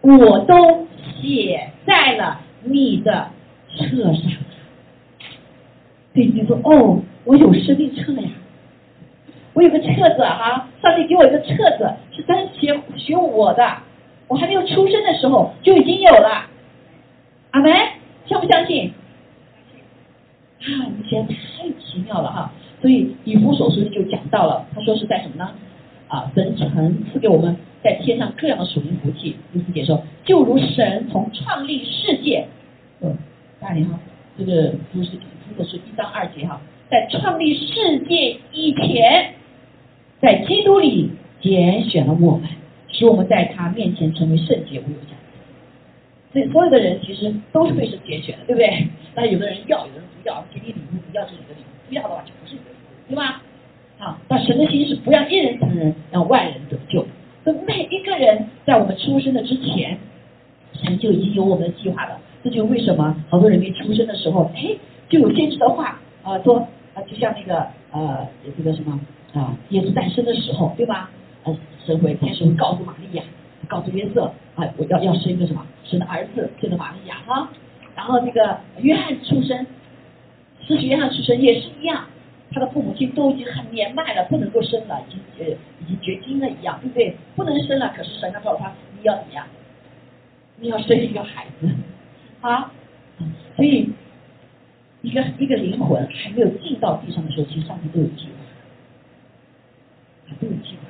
[0.00, 0.86] 我都。
[1.20, 3.28] 写在了你的
[3.68, 4.22] 册上。
[6.12, 8.28] 对，你说哦，我有生命册呀。
[9.52, 13.76] 我有个册子哈，上帝给我一个册子，是单写写我的，
[14.28, 16.46] 我还没有出生的时候就已经有了。
[17.50, 17.72] 阿门，
[18.26, 18.92] 相不相信？
[20.60, 21.34] 啊，以前太
[21.80, 22.52] 奇妙了哈。
[22.80, 25.50] 所以以弗所书就讲到了，他说是在什么呢？
[26.08, 29.36] 啊，神曾赐给我们在天上各样的属灵福气。
[29.52, 32.46] 第四节说，就如神从创立世界，
[33.00, 33.16] 嗯，
[33.60, 33.98] 大家哈，
[34.36, 35.10] 这个不是
[35.48, 39.34] 这个是一章二节哈，在创立世界以前，
[40.20, 42.48] 在基督里拣选了我们，
[42.92, 46.32] 使我们在他面前成为圣洁无有瑕疵。
[46.32, 48.86] 所以所有的人其实都是被神拣选的，对不对？
[49.14, 53.42] 那有的人要，有的人不要，给你礼物不要这里的礼物，不要的话就不是你的礼物，对吧？
[53.98, 57.06] 好，那神的心是不让一人成人，让万人得救。
[57.44, 59.98] 所以每一个人在我们出生的之前，
[60.72, 62.18] 神就已经有我们的计划了。
[62.42, 64.74] 这就是为什么好多人没出生的时候，哎，
[65.08, 68.26] 就有先知的话啊说啊，就像那个呃
[68.56, 68.98] 这个什么
[69.34, 71.10] 啊，耶稣诞生的时候，对吧？
[71.44, 73.22] 呃，神会天使会告诉玛利亚，
[73.68, 77.48] 告诉约瑟啊，我要要生一个什么神的儿子，叫做玛利亚哈。
[77.94, 79.66] 然后那个约翰出生，
[80.66, 82.06] 施洗约翰出生也是一样，
[82.52, 85.46] 他的父母亲都已经很年迈了，不能够生了，已经呃
[85.80, 87.16] 已经绝经了一样，对不对？
[87.36, 89.46] 不能生了，可是神告诉他你要怎么样？
[90.58, 91.68] 你要生一个孩子
[92.40, 92.70] 啊！
[93.56, 93.90] 所以
[95.00, 98.26] 一个一个灵魂还没有进到地上的时候，其实上帝都有计
[100.28, 100.88] 划，都有计划，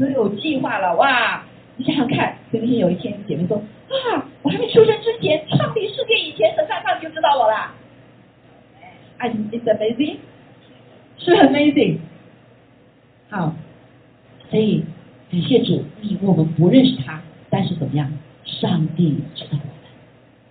[0.00, 1.44] 都有计划了哇！
[1.76, 7.74] 你想想看，最近有一天姐妹说啊，我还没出生之前，创立世界以前，神上上就知道我了。
[9.18, 10.16] 哎，It's amazing，
[11.18, 11.98] 是很 amazing。
[13.30, 13.54] 好，
[14.50, 14.84] 所以
[15.30, 18.12] 感谢主，你我们不认识他，但是怎么样，
[18.44, 19.64] 上帝知道我们。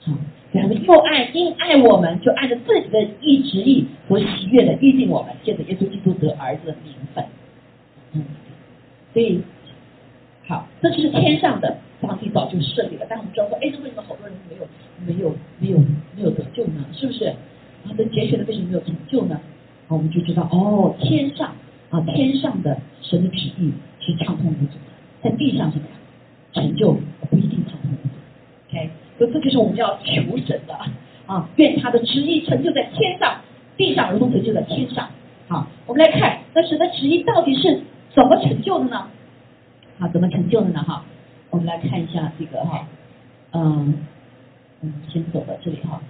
[0.01, 0.13] 好，
[0.51, 7.23] 然后又爱因爱我们，就按照自己的意志意和喜悦的预定我们，借着耶稣基督得儿子的名分。
[8.13, 8.25] 嗯，
[9.13, 9.41] 所以。
[10.45, 14.67] 好，这就是天上的上帝早就设立了，但我们知道说，哎，那为什么好多人没有
[15.07, 15.77] 没有没有
[16.17, 16.83] 没有得救呢？
[16.91, 17.27] 是不是？
[17.27, 19.35] 啊，这节选的为什么没有成就呢？
[19.87, 21.55] 啊我们就知道，哦，天上
[21.91, 23.71] 啊，天上的神的旨意
[24.01, 24.73] 是畅通无阻，
[25.23, 25.97] 在地上怎么样？
[26.51, 26.91] 成就
[27.29, 28.15] 不一定畅通无阻。
[28.69, 30.77] OK，所以这就是我们要求神的
[31.25, 33.39] 啊，愿他的旨意成就在天上，
[33.77, 35.09] 地上如同成就在天上。
[35.47, 37.79] 好，我们来看，那神的旨意到底是
[38.13, 39.07] 怎么成就的呢？
[39.99, 40.83] 好，怎么成就的呢？
[40.83, 41.03] 哈，
[41.49, 42.87] 我们来看一下这个哈，
[43.51, 43.93] 嗯
[44.81, 46.01] 嗯，先走到这里哈，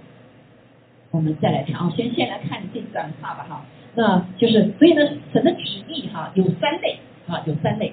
[1.10, 3.64] 我们再来看啊，先先来看这段话吧哈，
[3.94, 7.92] 那就是所以呢，神的旨意哈有三类啊，有三类，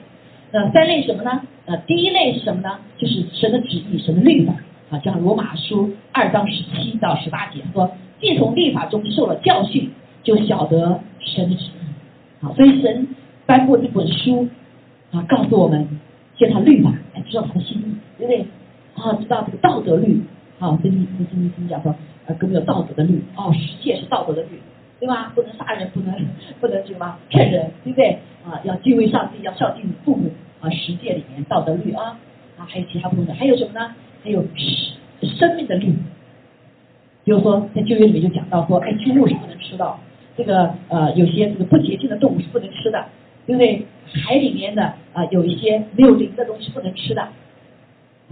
[0.52, 1.41] 那三类什么呢？
[1.65, 2.80] 呃，第一类是什么呢？
[2.97, 4.54] 就是神的旨意，神的律法
[4.89, 9.91] 啊，像罗马书二章十七到十八节说，既从律法中受了教训，
[10.24, 13.08] 就晓得神的旨意，啊，所以神
[13.52, 14.48] 颁布这本书。
[15.12, 15.86] 啊，告诉我们
[16.38, 17.84] 借他律法来知道他的心意，
[18.18, 18.46] 对不对？
[18.96, 20.22] 啊，知道这个道德律，
[20.58, 21.94] 啊，跟你跟跟跟讲说，
[22.28, 24.62] 呃，更有道德的律，哦，十诫是道德的律，
[25.02, 25.34] 对吧？
[25.36, 26.16] 不能杀人，不能
[26.62, 28.20] 不能什么骗人，对不对？
[28.46, 32.18] 啊，要敬畏上帝，要孝敬父母，啊，十诫里面道德律啊，
[32.58, 33.94] 啊，还有其他部分，还有什么呢？
[34.24, 34.42] 还有
[35.24, 35.94] 生命的律，
[37.26, 39.94] 比如说在旧约里面就讲到说，哎，猪肉是不能吃的，
[40.38, 43.06] 这个呃，有些这个不洁净的动物是不能吃的。
[43.45, 43.86] 对不对？
[44.25, 47.32] 海里面的啊，有一些没有磷的东西不能吃的啊。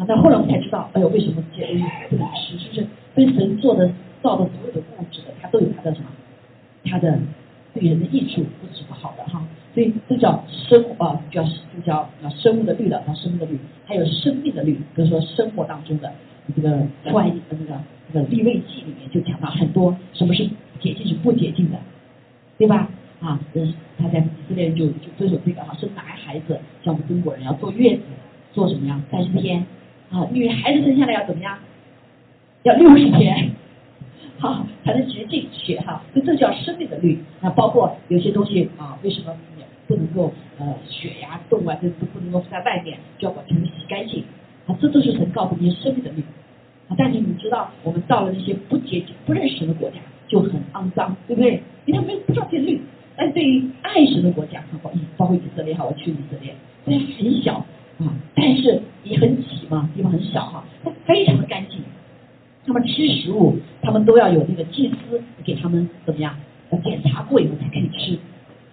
[0.05, 2.57] 那后来我们才知道，哎呦，为什么这些东西不能吃？
[2.57, 3.89] 就是跟神做的
[4.21, 6.07] 造的所有的物质的，它都有它的什么？
[6.83, 7.17] 它的
[7.73, 9.41] 对人的益处，不是不好的哈。
[9.73, 13.57] 所以这叫生啊，叫这叫啊生物的律了，叫生物的律。
[13.85, 16.11] 还有生命的律，比如说生活当中的
[16.55, 16.69] 这个
[17.05, 17.79] 出埃那个
[18.11, 20.43] 那个立位记里面就讲到很多什么是
[20.81, 21.77] 洁净是不洁净的，
[22.57, 22.89] 对吧？
[23.21, 28.03] 啊，嗯，他在以色列人就就遵守这个哈，生男孩子像我们中国人要坐月子，
[28.53, 29.01] 做什么呀？
[29.11, 29.65] 三十天
[30.09, 31.59] 啊，女孩子生下来要怎么样？
[32.63, 33.51] 要六十天，
[34.37, 37.19] 好才能洁净血哈，所以这叫生命的律。
[37.41, 39.35] 那包括有些东西啊，为什么
[39.87, 44.23] 不能够呃血呀、动啊，这都不能够在外面，就要把全部洗干净
[44.65, 44.75] 啊？
[44.79, 46.21] 这都是神告诉你生命的律
[46.87, 46.95] 啊。
[46.97, 49.97] 但是你知道，我们到了那些不洁净、不认识的国家，
[50.29, 51.61] 就很肮脏，对不对？
[51.85, 52.79] 因为他们不知道这律。
[53.19, 56.55] 但对于爱神的国家，包括包括以色列哈，我去以色列，
[56.85, 57.55] 虽然很小
[57.99, 61.81] 啊，但是也很挤嘛，地方很小哈，它非常的干净。
[62.65, 66.33] 他们吃食物，他们都要有那个祭司给他们怎么样，
[66.81, 68.17] 检查过以后才可以吃，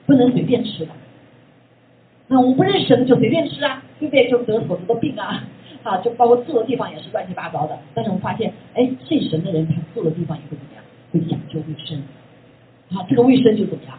[0.06, 0.92] 不能随便吃的。
[2.28, 4.30] 那我们不认识的就随便吃啊，对不对？
[4.30, 5.42] 就得很多的病啊，
[5.82, 7.76] 啊，就包括住的地方也是乱七八糟的。
[7.94, 10.84] 但是我们发现，哎，信神的人他住的地方也会怎么样？
[11.12, 11.98] 会讲究卫生，
[12.96, 13.98] 啊，这个卫生就怎么样？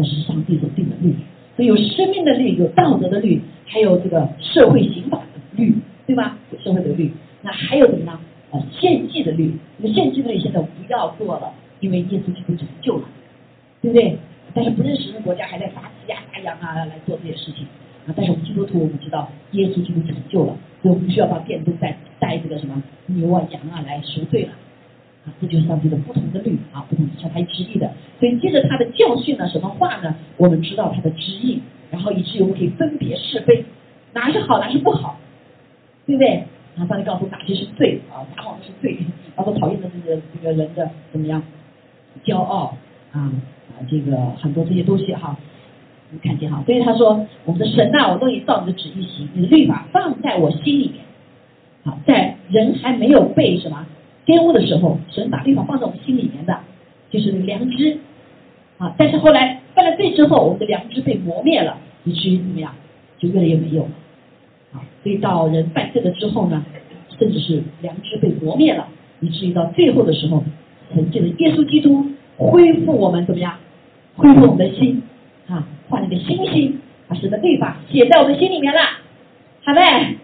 [0.00, 1.14] 那是上帝所定的律。
[1.56, 5.74] 所以有生命的律，有道德的律，还有这个社会刑法的律，
[6.06, 6.38] 对吧？
[6.64, 7.12] 社会的律。
[7.42, 8.18] 那还有什么呢？
[8.50, 9.52] 呃，献祭的律。
[9.76, 13.04] 那献祭的律现在不要做了，因为耶稣基督成就了，
[13.82, 14.16] 对不对？
[14.54, 17.66] 但是不认识的国家还在杀鸡啊、杀羊啊来做这些事情
[18.06, 18.14] 啊。
[18.16, 24.52] 但是我们基督徒，我们知道耶稣基督成就了，所以我们需要到殿中带带这个什么牛啊、羊啊来赎罪了。
[25.26, 27.90] 啊，这就是上帝的不同的律啊，不同的他旨意的。
[28.18, 30.14] 所以接着他的教训呢，什么话呢？
[30.36, 33.64] 我们知道他的旨意，然后以至于我们可以分别是非，
[34.14, 35.18] 哪是好，哪是不好，
[36.06, 36.44] 对不对？
[36.78, 38.96] 啊，上帝告诉哪些是罪啊，撒谎是罪，
[39.34, 41.42] 包括讨厌的这个这个人的怎么样，
[42.24, 42.74] 骄傲
[43.12, 43.32] 啊啊，
[43.90, 45.36] 这个很多这些东西哈，
[46.10, 46.62] 你看见哈。
[46.64, 51.04] 所以他说，我们的神呐，我乐意照你的旨意行，你的律法放在我心里面。
[51.84, 53.86] 好，在人还没有被什么？
[54.26, 56.58] 玷污的时候，神把律法放在我们心里面的，
[57.10, 57.98] 就是良知
[58.78, 58.94] 啊。
[58.96, 62.74] 但是后来犯了罪之后，我们的良知被磨灭了，以至于怎么样，
[63.18, 63.90] 就越来越没有了
[64.72, 64.82] 啊。
[65.02, 66.64] 所以到人犯罪了之后呢，
[67.18, 68.86] 甚至是良知被磨灭了，
[69.20, 70.44] 以至于到最后的时候，
[70.94, 72.06] 神借着耶稣基督
[72.36, 73.54] 恢复我们怎么样，
[74.16, 75.02] 恢复我们的心
[75.48, 76.78] 啊，换了个新心，
[77.08, 78.80] 把神的律法写在我们心里面了，
[79.64, 80.16] 好没？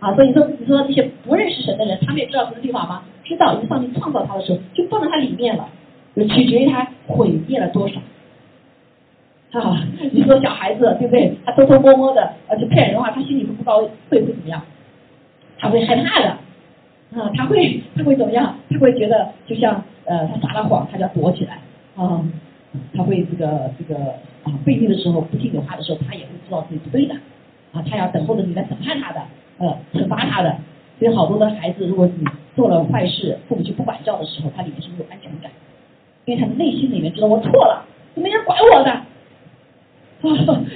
[0.00, 3.02] 啊，所以说你说这些不认识神的人，他们也知道神的律法吗？
[3.24, 5.68] 知道，因为上帝创造他的时候就放在他里面了，
[6.14, 8.00] 就取决于他毁灭了多少。
[9.52, 11.36] 啊，你说小孩子对不对？
[11.44, 14.60] 他偷偷摸摸的，而且骗人的话，他心里会不高，会会怎么样？
[15.58, 16.28] 他会害怕的，
[17.20, 18.56] 啊，他会他会怎么样？
[18.68, 21.60] 他会觉得就像呃，他撒了谎，他就要躲起来，
[21.94, 22.20] 啊，
[22.96, 24.00] 他会这个这个
[24.42, 27.14] 啊，背逆的时候不听你话的时候，他也会知道自己不对的，
[27.72, 29.22] 啊，他要等候着你来审判他的，
[29.58, 30.56] 呃，惩罚他的。
[30.98, 35.50] 所以好多的孩子，如果你做了坏事，父母就不管教的时候，他里面是没有安全感，
[36.24, 38.90] 因为他的内心里面知道我错了，没人管我的。
[38.92, 39.04] 啊，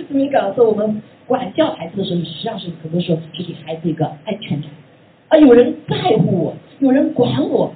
[0.09, 4.68] 这么一个说我们管教孩子的时候，实际上是很多时候是给孩子一个安全感，
[5.28, 7.72] 啊，有人在乎我，有人管我。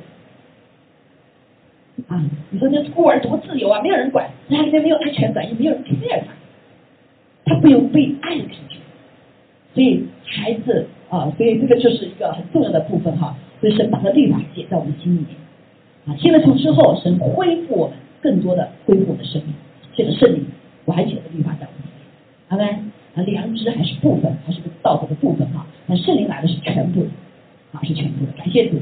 [2.08, 6.32] 啊，你说那孤儿多自由啊，没有人管，他里面没有安全感，也没有人 care 他，
[7.44, 8.78] 他不有被爱的感觉，
[9.74, 10.88] 所以孩子。
[11.12, 13.36] 啊，所以这个就是一个很重要的部分哈。
[13.60, 15.36] 所以神把这律法写在我们心里面
[16.06, 19.52] 啊，信了从之后，神恢复我们更多的恢复我们的生命，
[19.94, 20.46] 借着圣灵
[20.86, 22.08] 完全的律法在我们里面。
[22.48, 22.78] 好嘞，
[23.14, 25.66] 啊，良知还是部分，还是个道德的部分哈。
[25.86, 27.06] 那圣灵来的是全部，
[27.72, 28.32] 啊，是全部的。
[28.32, 28.80] 感谢主。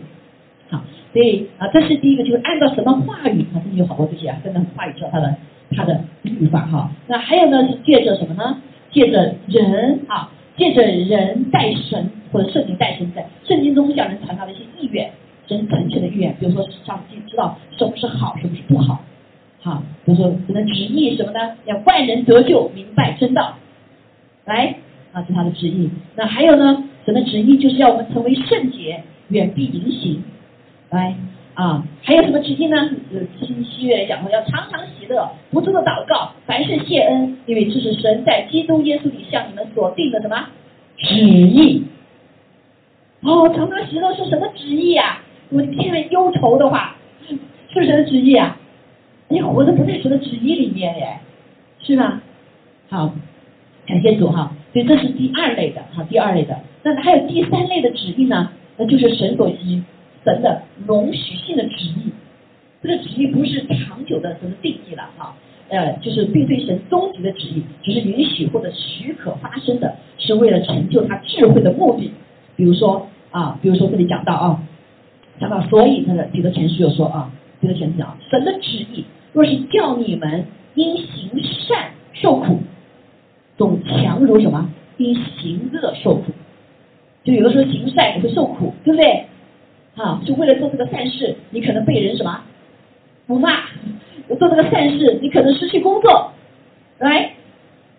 [0.68, 3.58] 好，所以啊，这是第一个，就是按照什么话语啊？
[3.64, 5.34] 这里有好多这些啊，真的话语叫他的
[5.76, 6.92] 他的律法哈。
[7.08, 8.56] 那还有呢，是借着什么呢？
[8.92, 10.30] 借着人啊。
[10.60, 15.10] 借着人带神或者圣灵带神，在圣经中向人传达的一些意愿，
[15.48, 19.00] 神恳切的意愿，比如说上帝知道什么是好，什么是不好，
[19.62, 21.56] 好，比如说神的旨意什么呢？
[21.64, 23.54] 要万人得救，明白真道，
[24.44, 24.76] 来，
[25.12, 25.88] 啊，是他的旨意。
[26.14, 26.84] 那还有呢？
[27.06, 30.22] 神的旨意就是要我们成为圣洁，远避淫行，
[30.90, 31.16] 来，
[31.60, 32.90] 啊，还有什么旨意呢？
[33.12, 40.48] 呃，新希月讲过要常常喜乐，不住的祷告，凡事谢恩，因为这是神在基督耶稣里向你们所定的什么
[40.96, 41.84] 旨意？
[43.20, 45.22] 哦，常常喜乐是什么旨意啊？
[45.50, 46.96] 如果你天天忧愁的话，
[47.28, 47.34] 是
[47.74, 48.56] 不是神的旨意啊？
[49.28, 51.18] 你活着不在神的旨意里面耶，
[51.82, 52.22] 是吗？
[52.88, 53.12] 好，
[53.86, 54.50] 感谢主哈。
[54.72, 56.58] 所以这是第二类的，哈，第二类的。
[56.84, 58.50] 那还有第三类的旨意呢？
[58.78, 59.82] 那就是神所依。
[60.24, 62.12] 神的容许性的旨意，
[62.82, 65.34] 这个旨意不是长久的神的定义了哈，
[65.68, 72.12] 呃，就是并非神终极的旨意，只是允许或者许可发生的，是为了成就他智慧的目的。
[72.56, 74.62] 比如说啊，比如说这里讲到啊，
[75.38, 77.30] 讲到所以那个彼得前书又说啊，
[77.60, 81.30] 彼得前书讲神的旨意若是叫你们因行
[81.66, 82.58] 善受苦，
[83.56, 86.32] 总强如什么因行恶受苦，
[87.24, 89.24] 就有的时候行善也会受苦，对不对？
[90.00, 92.40] 啊，就为了做这个善事，你可能被人什么
[93.26, 93.50] 辱骂；
[94.28, 96.32] 我做这个善事，你可能失去工作。
[96.98, 97.32] 来，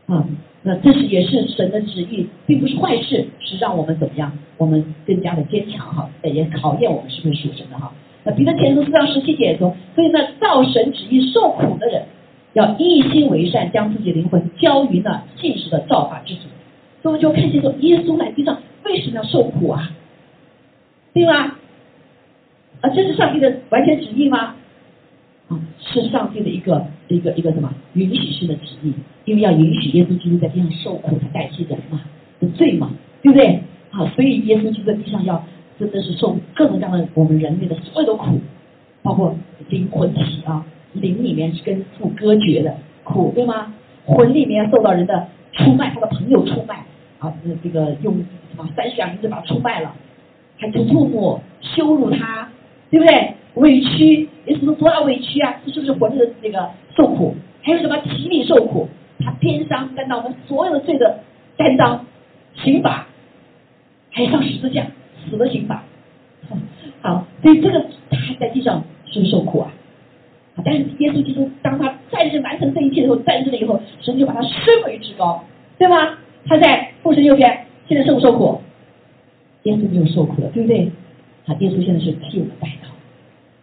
[0.08, 0.26] 啊，
[0.64, 4.32] 那这是也是神的旨意，并不是坏事，是让我们怎么样？
[4.58, 7.93] 我们更加的坚强哈，也考验我们是不是属神的哈。
[8.24, 12.04] 那彼得前书四章十七节说，所以呢，造神旨意受苦的人，
[12.54, 16.41] 要一心为善，将自己灵魂交于那信实的造化之主。
[17.04, 19.91] 所以我们就看清楚，耶稣来地上为什么要受苦啊？
[21.14, 21.58] 对吧？
[22.82, 24.56] 啊，这是上帝的完全旨意吗？
[25.50, 28.94] 啊，是上帝的一个一个一个什么允许性的旨意？
[29.26, 32.02] 因为要允许耶稣基督在地上受苦，他代替人嘛
[32.40, 33.62] 的罪嘛，对不对？
[33.92, 35.44] 啊，所以耶稣基督在地上要
[35.80, 38.40] 真的是受各种各样的我们人类的所有的苦，
[39.04, 39.36] 包括
[39.70, 43.74] 灵魂体啊，灵里面是跟父隔绝的苦，对吗？
[44.06, 46.84] 魂里面受到人的出卖，他的朋友出卖
[47.20, 47.32] 啊，
[47.64, 49.94] 这个用什么三十两银子把他出卖了，
[50.58, 52.50] 还吐唾沫羞辱他，
[52.92, 53.34] 对不对？
[53.56, 55.56] 委屈，也是多大委屈啊？
[55.66, 57.36] 这是不是活着的那个受苦？
[57.64, 58.88] 还有什么体力受苦？
[59.20, 61.20] 他鞭伤担当我们所有的罪的
[61.58, 62.06] 担当
[62.56, 63.08] 刑罚，
[64.12, 64.86] 还上十字架
[65.30, 65.84] 死的刑罚。
[67.02, 69.72] 好，所以这个他在地上是不是受苦啊？
[70.64, 75.44] 但是耶稣基督当他战胜完成这一切之后，战胜了以后，神就把他升为至高，
[75.78, 76.18] 对吗？
[76.46, 78.62] 他在父神右边，现在受不受苦？
[79.64, 80.92] 耶稣没有受苦了，对不对？
[81.46, 82.88] 他，耶稣现在是替我们代祷。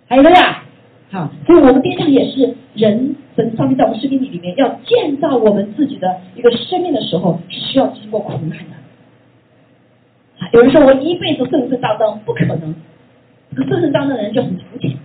[0.08, 0.62] 还有个呀，
[1.10, 8.76] 好，所以我们地上也是人，神上帝在我们生命里里面要建造我们自己的一个生命的时候，是需要经过苦难的。
[10.52, 12.74] 有人说我一辈子顺顺当当，不可能。
[13.50, 14.96] 这个顺顺当当的人就很肤浅。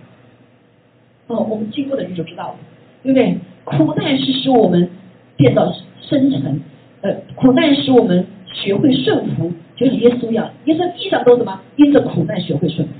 [1.26, 2.56] 哦，我们经过的人就知道了，
[3.02, 3.38] 对不对？
[3.64, 4.90] 苦难是使我们
[5.36, 6.60] 变得深沉，
[7.00, 11.60] 呃，苦难使我们学会顺服，就像耶稣一样，耶稣地上都什么？
[11.76, 12.94] 因着苦难学会顺服。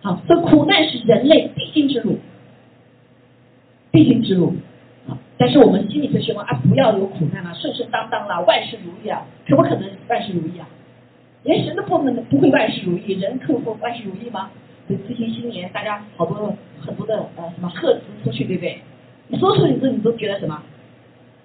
[0.00, 2.18] 好，这苦难是人类必经之路，
[3.90, 4.54] 必经之路。
[5.08, 10.68] 啊，但是我们心里头希望啊，不要有苦难啊，顺顺当当啦，万事如意啊，可不可能万事如意啊？
[11.44, 14.50] 连神都不能不会万事如意，人可不万事如意吗？
[14.86, 18.78] 所以，这些新年，大家好多很多的呃什么贺词出去，对不对？
[19.28, 20.62] 你说出去你这，你都觉得什么？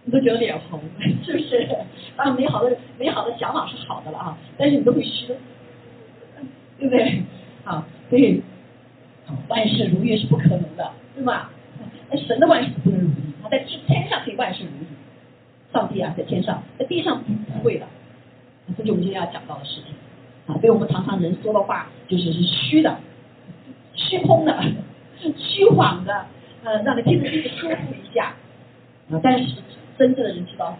[0.05, 0.79] 你都觉得脸红，
[1.23, 1.67] 是不是？
[2.15, 5.27] 啊，美好的美好的想法是好的了啊，但是你都会虚，
[6.79, 7.21] 对不对？
[7.63, 8.41] 啊，所以
[9.47, 11.49] 万事如意是不可能的，对吧？
[12.09, 14.87] 那神的万事不能如意，他在天上可以万事如意，
[15.73, 17.85] 上帝啊，在天上，在地上不会的。
[18.77, 19.93] 这就我们今天要讲到的事情
[20.47, 22.97] 啊，所以我们常常人说的话就是是虚的。
[23.95, 24.63] 虚空的、
[25.37, 26.25] 虚晃的，
[26.63, 28.33] 呃，让你听着心里舒服一下，
[29.11, 29.53] 啊，但是
[29.97, 30.77] 真正的人知道，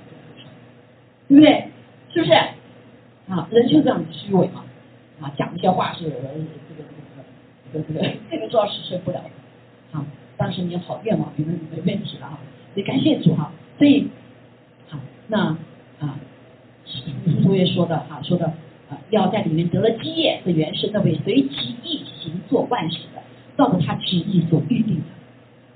[1.28, 1.70] 对不对？
[2.14, 2.34] 是不是？
[3.30, 4.64] 啊，人就这样虚伪嘛，
[5.22, 6.84] 啊，讲一些话是这个这个
[7.72, 10.06] 这个这个这个这个做到实现不了的，啊，
[10.36, 12.38] 当时你好愿望，别人没问题了哈，
[12.74, 14.10] 所以感谢主哈，所以
[14.90, 15.56] 好，那
[16.00, 16.20] 啊，
[17.44, 18.46] 主也说的哈，说的
[18.90, 19.00] 啊。
[19.10, 23.22] 要在里面得了基业和原生那位随其意行做万事的，
[23.58, 25.04] 照着他旨意所预定的。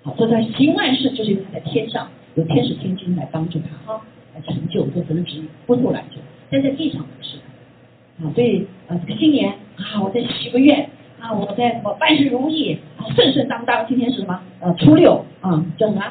[0.03, 4.01] 好，所以他行万事，就是因为他在天上有天使天君来帮助他哈，
[4.35, 6.19] 来成就做神的旨意，不受拦阻。
[6.51, 8.23] 但在地上不是的。
[8.23, 10.87] 啊，所以啊，这个新年啊，我在许个愿
[11.19, 13.85] 啊，我在什么万事如意啊，顺顺当当。
[13.87, 14.39] 今天是什么？
[14.59, 16.03] 呃，初六啊，叫什么？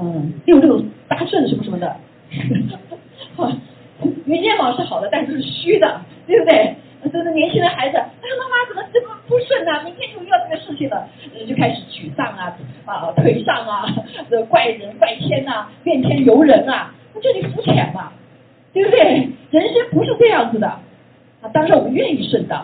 [0.00, 1.96] 嗯，六六大顺什么什么的。
[4.26, 6.00] 愿望是好的，但是是虚的。
[6.28, 6.76] 对不对？
[7.10, 9.82] 这是年轻的孩子，哎呀，妈妈怎么这么不顺呢？
[9.84, 11.08] 明天就遇到这个事情了，
[11.46, 13.86] 就开始沮丧啊啊，颓丧啊，
[14.28, 18.12] 这怪人怪天呐，怨天尤人啊，那这里肤浅嘛，
[18.72, 19.28] 对不对？
[19.50, 21.48] 人生不是这样子的啊。
[21.52, 22.60] 当然我们愿意顺当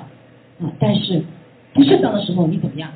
[0.61, 1.23] 啊，但是
[1.73, 2.91] 不顺当的时候你怎么样？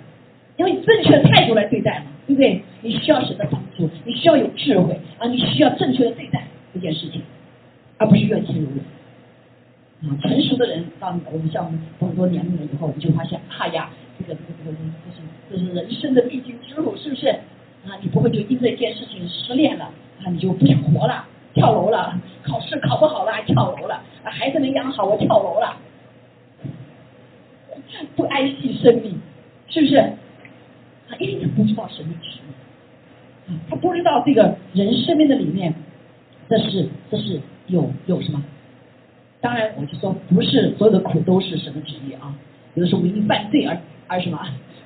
[0.56, 2.60] 要以正确的态度来对待嘛，对不对？
[2.82, 7.22] 你需要神的帮助，你需要有智慧啊，你需要正确的对待这件事情，
[7.96, 8.80] 而不是怨天尤人。
[10.00, 15.18] 啊，成熟的人到我们像我们很多年龄了以后，你就发现，哎呀，这个这个这个这是
[15.50, 17.28] 这是人生的必经之路，是不是？
[17.84, 19.86] 啊，你不会就因为这件事情失恋了，
[20.22, 25.76] 啊，你就不想活了，跳楼了，考试考不好了还跳楼了，啊，孩子没养好我跳楼了，
[28.14, 29.20] 不爱惜生命，
[29.68, 29.96] 是不是？
[29.96, 35.74] 啊，因为他不知道生命是什么，啊，他不知道这个人生命的里面，
[36.48, 38.40] 这是这是有有什么？
[39.40, 42.34] 当然，我就说不是所有的苦都是神的旨意啊。
[42.74, 43.76] 有的时候我们因犯罪而
[44.06, 44.38] 而什么，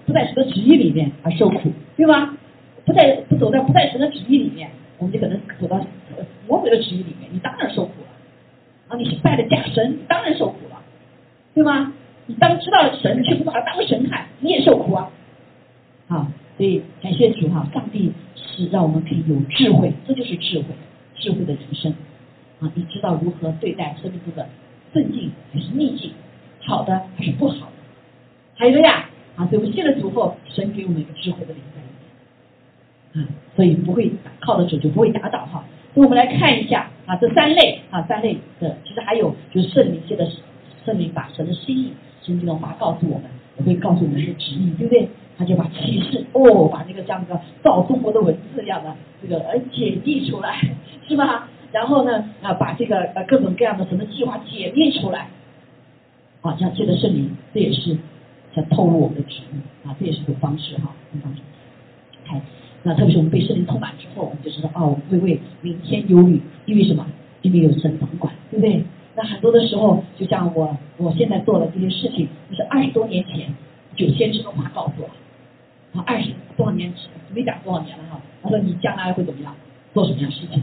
[0.07, 2.37] 不在神的旨意里面而受苦，对吧？
[2.85, 5.81] 不在不走在不在神的旨意里面，我们就可能走到
[6.49, 8.09] 魔鬼的旨意里面，你当然受苦了。
[8.89, 10.83] 啊，你是拜的假神，当然受苦了，
[11.55, 11.93] 对吗？
[12.27, 15.11] 你当知道神，却不把它当神看，你也受苦啊。
[16.09, 20.67] 啊，所以感谢主哈，上帝是让我们可以有智慧，这就是智慧，
[21.15, 21.95] 智慧的人生。
[22.63, 24.49] 啊，你知道如何对待生命中的
[24.93, 26.13] 顺境还是逆境，
[26.61, 27.73] 好的还是不好的？
[28.55, 31.89] 还有呀，啊，所以我们信了主后，神给我们一个智慧的灵在里
[33.15, 35.65] 面，啊，所以不会靠得住就不会打倒哈。
[35.93, 40.27] 所以我们来看一下啊，这三类啊，三类的，其实还有就是圣灵界的
[40.87, 41.93] 圣灵把神的心意、
[42.23, 43.25] 圣经的话告诉我们，
[43.59, 45.09] 也会告诉我们一个旨意，对不对？
[45.37, 50.61] 他就把启示哦，把那个像那个造中国的文字一样的这个呃解译出来，
[51.09, 51.49] 是吧？
[51.73, 55.29] 然后呢，啊，把这个呃各种各样的什么计划解密出来，
[56.43, 57.97] 啊，像借着圣灵，这也是
[58.55, 61.41] 在透露我们的旨意，啊，这也是一种方式哈，一种方式。
[62.25, 62.41] 看，
[62.83, 67.07] 那特别是我们被圣灵充满之后，我们就知道哦，我们会为明天忧虑，因为什么？
[67.41, 68.85] 因为有神掌管，对不对？
[69.17, 73.53] 那很多的时候，就像我我现在做的这些事情，就是二十多年前
[73.97, 76.93] 就先知的话告诉我，啊，二十多少年
[77.35, 79.55] 没讲多少年了哈，他说你将来会怎么样，
[79.93, 80.63] 做什么样事情？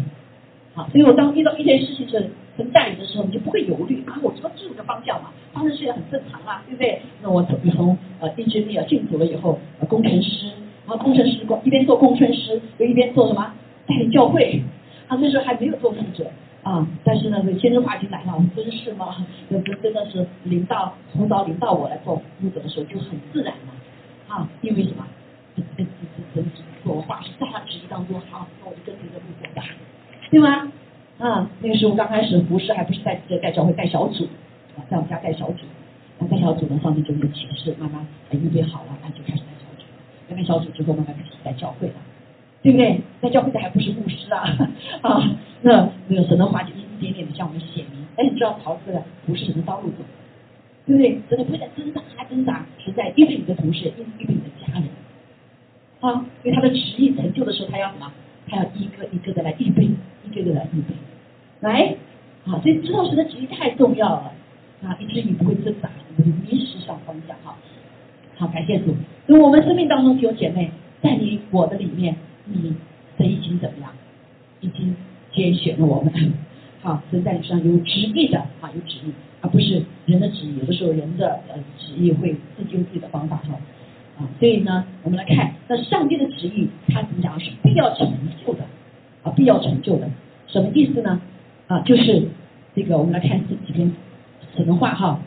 [0.76, 7.02] 好，所以我当遇到一件事情是很带领的时候，你就不会犹豫啊，我知道这个方向嘛，当然是也很正常啊，对不对？
[7.22, 10.48] 那我从从呃 engineer 进组了以后，工程师，
[10.88, 13.54] 然后工程师工一边做工程师，又一边做什么
[13.88, 14.62] 带领教会，
[15.08, 16.30] 啊那时候还没有做副者
[16.64, 19.26] 啊，但是呢，这先生话已经来了，真是吗？
[19.50, 23.74] 那真真的是临到从早领到我来做副者的时候就很自然了
[24.36, 25.06] 啊，因为什么？
[25.56, 29.64] 这这这这这我话是在他旨意当中，好，那我就跟随着路走吧。
[30.30, 30.72] 对吗？
[31.18, 34.26] 啊，那个时候刚开始服侍还不是在带教会带小组
[34.78, 35.66] 啊，在我们家带小组，
[36.18, 39.84] 然后带小组呢，上帝就有启示，慢慢预备好了，那就开始带小组，
[40.30, 41.94] 带完小组之后，慢慢开始带教会了，
[42.62, 43.02] 对不对？
[43.20, 44.48] 带教会的还不是牧师啊
[45.04, 50.06] 啊，那那个神的话就一点点的向我们显明，哎，你知道桃子的不是神的道路走，
[50.86, 51.20] 对不对？
[51.30, 54.84] 真的不会在挣扎挣扎，是在预备你的同事，预备你的家人，
[56.00, 58.10] 啊，因为他的旨意成就的时候，他要什么？
[58.48, 59.90] 他要一个一个的来预备。
[60.34, 60.94] 这个来预备，
[61.62, 61.96] 来，
[62.46, 64.32] 啊，所以知道神的旨意太重要了，
[64.84, 67.56] 啊，以至于不会挣扎，不会迷失上方向，哈，
[68.38, 68.96] 好，感谢主。
[69.28, 70.72] 所以我们生命当中弟兄姐妹，
[71.02, 72.16] 在你我的里面，
[72.46, 72.74] 你
[73.18, 73.92] 神已经怎么样？
[74.62, 74.96] 已经
[75.32, 76.12] 拣选了我们，
[76.82, 79.12] 好，神在你上有旨意的，啊，有旨意，
[79.42, 80.58] 而不是人的旨意。
[80.60, 83.54] 有的时候人的呃旨意会自己用自己的方法，哈，
[84.18, 88.12] 啊，所以呢，我们来看，那上帝的旨意，他怎么讲是必要成
[88.46, 88.66] 就的。
[89.32, 90.10] 必要成就的，
[90.48, 91.22] 什么意思呢？
[91.68, 92.28] 啊，就是
[92.76, 93.92] 这个，我们来看这几篇
[94.56, 95.20] 神话哈，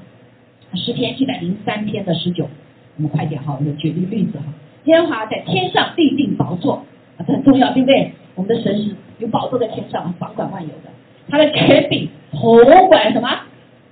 [0.75, 2.49] 诗篇一百零三篇的十九，
[2.97, 4.45] 我们快点哈，我们举一个例子哈。
[4.85, 6.85] 天华在天上立定宝座，
[7.17, 8.13] 啊，这很重要，对不对？
[8.35, 10.91] 我们的神是有宝座在天上，掌管万有的，
[11.29, 13.29] 他的权柄统管什么？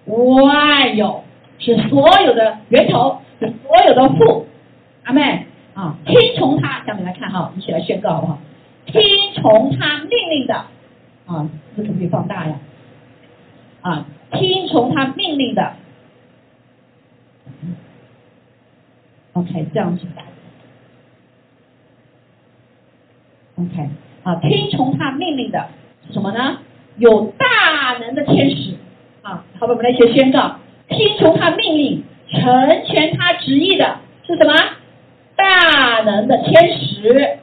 [0.07, 1.23] 万有，
[1.59, 4.47] 是所有的源头，是所有的父。
[5.05, 8.39] 阿妹啊，听从他，下面来看哈，一起来宣告好不好？
[8.93, 10.55] 听从他命令的
[11.27, 12.57] 啊，这可不可以放大呀？
[13.83, 15.75] 啊，听从他命令的
[19.33, 20.07] ，OK，这样子。
[23.57, 23.89] OK，
[24.23, 25.69] 啊，听从他命令的
[26.07, 26.59] 是什么呢？
[26.97, 28.75] 有大能的天使
[29.23, 30.57] 啊，好，我们来学宣告，
[30.89, 34.53] 听从他命令，成全他旨意的是什么？
[35.37, 37.39] 大能的天使。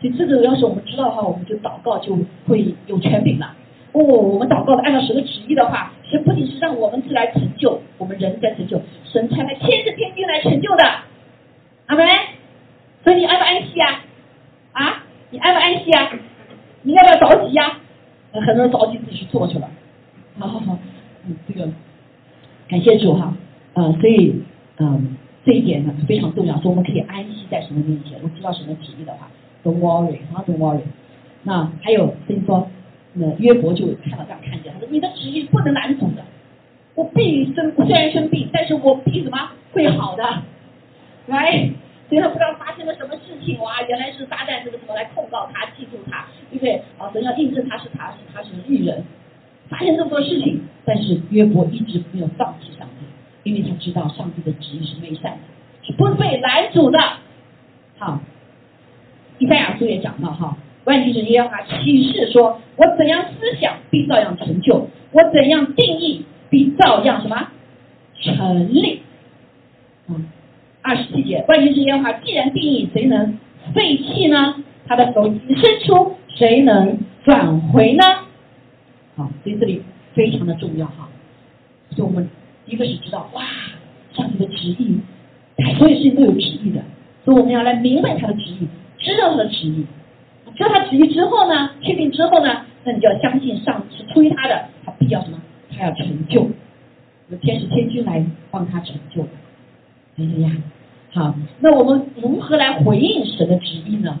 [0.00, 2.16] 其实这个要是我们知道的话，我们就祷告就
[2.46, 3.54] 会有权柄了。
[3.92, 10.84] 哦，我们祷告的按照神的旨意的话，神不仅是让我们自来成就，我们人在成就，神才来牵着天兵来成就的。
[11.86, 12.06] 阿门。
[13.02, 14.04] 所以你安不安息啊？
[14.72, 16.10] 啊，你安不安息啊？
[16.82, 17.78] 你要不要着急呀？
[18.32, 19.70] 很多人着急自己去做去了。
[20.38, 20.78] 好好好，
[21.26, 21.66] 嗯，这个
[22.68, 23.34] 感谢主哈。
[23.74, 24.42] 嗯，所以
[24.78, 29.30] 嗯，这一点呢非常重要，说我们可以安息在神的面前，我知道神的旨意的话。
[29.66, 30.82] Don't worry，啊，Don't worry。
[31.42, 32.70] 那还有，所以说，
[33.14, 36.22] 那约伯就看到这样看见，他说：“你的旨意不能拦阻的，
[36.94, 40.22] 我必生，虽然生病，但是我必什么会好的。”
[41.26, 41.50] 来，
[42.08, 46.80] 所以他不知道发生了什么事情哇，原来是撒旦这个什么来控告他、记住他，对不对？
[46.98, 49.02] 啊，神要印证他是他是他是艺人，
[49.68, 55.38] 发生这么多事情，但是约伯一直没有放弃上帝，因为他知道上帝的旨意是美善的，
[55.82, 56.98] 是不被拦阻的。
[57.98, 58.20] 好。
[59.38, 67.48] 以赛亚书也讲到哈，万军之耶和华启示说：“我怎样思想，必照样成就；我怎样定义，必照样什么
[68.20, 69.02] 成立。”
[70.08, 70.26] 嗯，
[70.82, 73.38] 二十七节，万军之耶和华既然定义，谁能
[73.74, 74.62] 废弃呢？
[74.86, 78.04] 他的手已伸出，谁能转回呢？
[79.16, 79.82] 好，所以这里
[80.14, 81.08] 非常的重要哈。
[81.90, 82.28] 所以我们
[82.66, 83.42] 一个是知道，哇，
[84.12, 84.98] 上帝的旨意，
[85.78, 86.80] 所有事情都有旨意的，
[87.24, 88.68] 所以我们要来明白他的旨意。
[88.98, 89.86] 知道他的旨意，
[90.56, 95.38] 知道他旨意之后呢，确定之后呢，那你就要相信上是出于他的，他必要什么？
[95.70, 96.48] 他要成就，
[97.28, 99.22] 有天使天君来帮他成就。
[100.16, 100.50] 哎呀，
[101.12, 104.18] 好，那我们如何来回应神的旨意呢？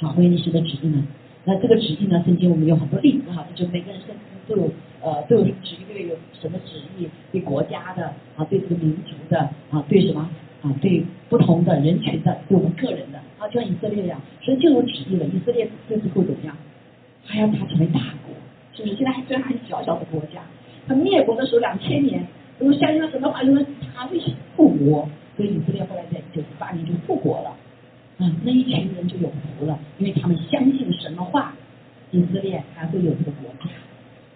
[0.00, 1.04] 好，回应神的旨意呢？
[1.44, 2.22] 那这个旨意呢？
[2.24, 4.14] 圣经我们有很多例子哈，就每个人生
[4.46, 4.70] 都有
[5.02, 7.08] 呃都有旨意，对有什么旨意？
[7.32, 9.40] 对国家的啊，对这个民族的
[9.70, 10.28] 啊，对什么
[10.62, 10.70] 啊？
[10.80, 13.18] 对不同的人群的，对我们个人的。
[13.38, 15.24] 啊，就像以色列一样，所以就有旨意了。
[15.26, 16.56] 以色列这次会怎么样？
[17.24, 18.34] 还要他成为大国，
[18.72, 18.96] 是不是？
[18.96, 20.40] 现在还虽然还小小的国家，
[20.86, 22.26] 他灭国的时候两千年，
[22.58, 23.64] 如果相信了神的话，因为
[23.94, 24.18] 他会
[24.56, 27.54] 复国，所以以色列后来在九十八年就复国了。
[28.18, 31.54] 啊，那一群人就有福了，因为他们相信神的话，
[32.10, 33.70] 以色列还会有这个国家。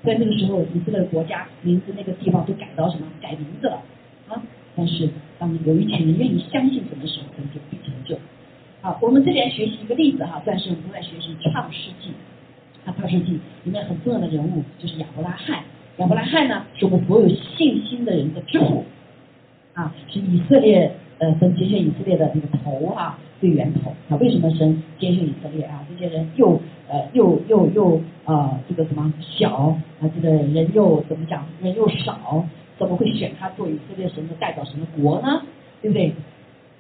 [0.05, 3.07] 在那个时候，以色列国家名字那个地方都改到什么？
[3.20, 3.82] 改名字了
[4.28, 4.42] 啊！
[4.76, 8.16] 但是当有一群人愿意相信神的时候，他们就必成就。
[8.82, 12.10] 好，我们这边学习一个例子哈，算是我们都在学习创世纪。
[12.84, 15.62] 啊，创世纪里面很重要的人物就是亚伯拉罕。
[15.98, 18.84] 亚伯拉罕呢，是我们所有信心的人的之父
[19.74, 23.16] 啊，是以色列呃神拣选以色列的那个头哈。
[23.40, 25.86] 最源头啊，为什么神拣选以色列啊？
[25.88, 31.46] 这些人又呃又又又呃这个什么小啊，这个人又怎么讲？
[31.60, 32.44] 人又少，
[32.78, 35.42] 怎么会选他做以色列神的代表神的国呢？
[35.80, 36.12] 对不对？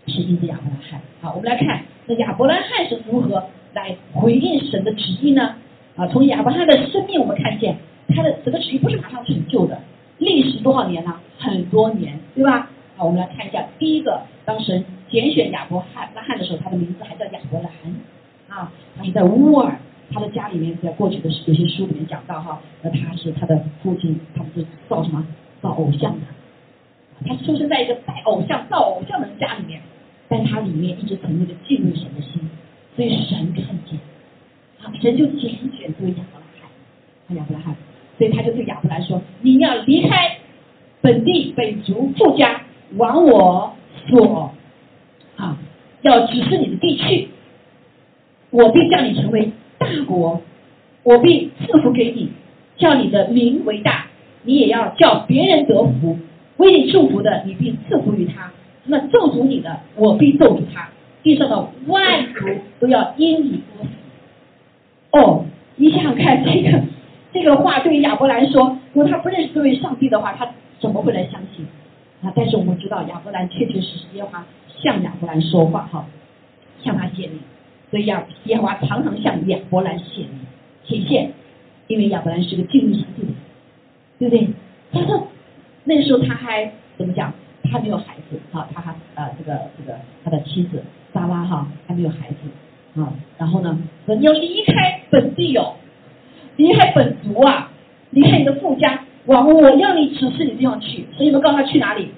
[0.06, 1.00] 是因着亚伯拉罕。
[1.20, 3.44] 好，我们来看那亚伯拉罕是如何
[3.74, 5.54] 来回应神的旨意呢？
[5.96, 7.76] 啊，从亚伯拉罕的生命我们看见
[8.08, 9.80] 他的整个旨意不是马上成就的，
[10.18, 11.14] 历时多少年呢？
[11.38, 12.70] 很多年，对吧？
[12.96, 14.84] 好，我们来看一下第一个，当神。
[15.12, 17.68] 拣选亚伯拉罕的时候，他的名字还叫亚伯兰
[18.48, 19.76] 啊，他是在乌尔，
[20.10, 25.22] 他的家里面在过去的有些书里面讲到哈，那他是他的父亲，他们是造什么
[25.60, 26.20] 造偶像的，
[27.26, 29.82] 他出生在一个拜偶像造偶像的家里面，
[30.32, 32.40] 但他里面一直存着个敬畏神的心，
[32.96, 34.00] 所以神看见，
[34.80, 37.76] 啊，神就拣选这位亚伯拉罕，亚伯拉罕，
[38.16, 40.38] 所以他就对亚伯兰说，你要离开
[41.02, 42.62] 本地本族富家，
[42.96, 43.76] 往我
[44.08, 44.54] 所。
[45.36, 45.58] 啊，
[46.00, 47.28] 要指示你的地区，
[48.48, 50.40] 我必叫你成为大国，
[51.02, 52.30] 我必赐福给你，
[52.78, 54.06] 叫你的名为大，
[54.44, 56.18] 你也要叫别人得福。
[56.56, 58.50] 为你祝福的，你必赐福于他；
[58.84, 60.88] 那咒诅你的，我必咒诅他。
[61.22, 62.46] 地上的万族
[62.80, 63.90] 都要因你而死。
[65.12, 65.44] 哦，
[65.76, 66.82] 你想想看，这个
[67.32, 70.48] 这个话对于亚伯兰说，如果他不认识这位上帝的话，他
[70.80, 71.66] 怎么会来相信？
[72.22, 74.44] 啊，但是我们知道亚伯兰确确实实耶和华。
[74.82, 76.04] 向亚伯兰说话哈，
[76.82, 77.38] 向他显明，
[77.88, 80.40] 所以亚耶和华常常向亚伯兰显明
[80.82, 81.32] 显现，
[81.86, 83.32] 因为亚伯兰是个敬畏上帝的，
[84.18, 84.48] 对不对？
[84.92, 85.28] 他说
[85.84, 87.32] 那时候他还怎么讲？
[87.72, 90.82] 他没有孩子啊，他还呃这个这个他的妻子
[91.14, 95.74] 莎拉哈还没有孩子啊，然后呢说，你要离开本地哦，
[96.56, 97.70] 离开本族啊，
[98.10, 102.10] 离开你的父家，往我要你指示你地方去，所以你们告诉他去哪里？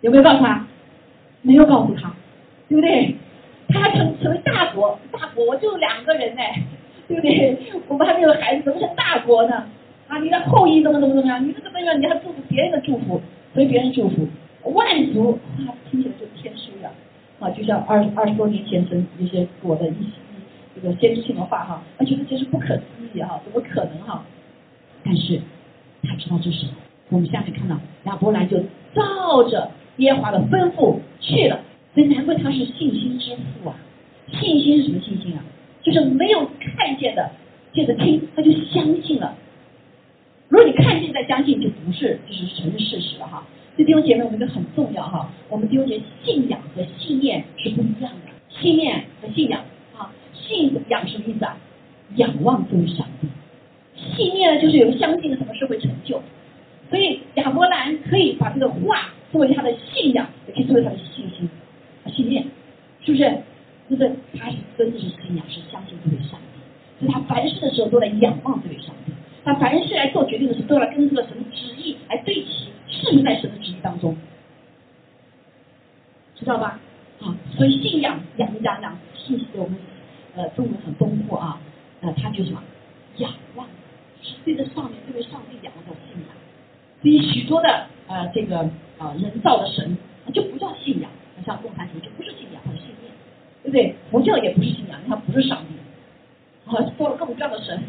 [0.00, 0.66] 有没有告诉他？
[1.42, 2.12] 没有告诉他，
[2.68, 3.16] 对不对？
[3.68, 6.42] 他还成成为大国，大国我就两个人呢，
[7.08, 7.58] 对不对？
[7.88, 9.64] 我们还没有孩子，怎么是大国呢？
[10.08, 11.42] 啊，你的后裔怎么怎么怎么样？
[11.46, 12.00] 你这个怎么样？
[12.00, 13.20] 你还祝福别人的祝福，
[13.54, 14.28] 所以别人祝福
[14.64, 16.90] 万族他，听起来就天书呀
[17.40, 20.10] 啊，就像二二十多年前曾一些我的一些
[20.74, 22.82] 这个先知性的话哈，他觉得这是不可思
[23.12, 24.24] 议哈，怎么可能哈？
[25.04, 25.40] 但是
[26.02, 26.72] 他知道这是什么？
[27.10, 28.58] 我们下面看到亚伯兰就
[28.94, 29.70] 照着。
[29.96, 31.60] 耶和华的吩咐去了，
[31.92, 33.76] 所以难怪他是信心之父啊！
[34.32, 35.44] 信心是什么信心啊？
[35.82, 37.30] 就是没有看见的，
[37.74, 39.34] 借着听他就相信了。
[40.48, 41.68] 如果你看见再相信，就
[42.00, 43.46] 是就是承认事实了哈。
[43.76, 45.30] 这弟兄姐妹，我们就很重要哈。
[45.50, 48.32] 我们弟兄姐妹，信仰和信念是不一样的。
[48.48, 49.60] 信念和信仰
[49.96, 51.56] 啊，信仰什么意思啊？
[52.16, 53.28] 仰望这位上帝。
[54.16, 56.22] 信念呢，就是有相信什么事会成就。
[56.88, 59.12] 所以亚伯兰可以把这个话。
[59.30, 61.48] 作为他的信仰，也可以作为他的信心、
[62.12, 62.44] 信念，
[63.04, 63.38] 是不是？
[63.88, 66.58] 就是他是真的是信仰，是相信这位上帝，
[66.98, 69.09] 所以他凡事的时候都在仰望这位上帝，
[69.44, 74.16] 他凡是来做决定的时候都要跟这个神的旨意来对齐，适应在神的旨意当中，
[76.36, 76.78] 知道吧？
[77.20, 79.76] 啊，所以信仰仰仰仰信息我们
[80.36, 81.60] 呃中文很丰富啊，
[82.00, 82.62] 呃，他就什么？
[83.16, 83.66] 仰望，
[84.22, 86.34] 是对着上面这位上帝仰望的信仰，
[87.02, 88.68] 所以许多的呃这个。
[89.00, 89.96] 啊，人造的神
[90.34, 91.10] 就不叫信仰，
[91.46, 93.10] 像共产主义就不是信仰，是信念，
[93.62, 93.94] 对不对？
[94.10, 95.72] 佛教也不是信仰，它不是上帝，
[96.70, 97.82] 啊，做了各种各样的神，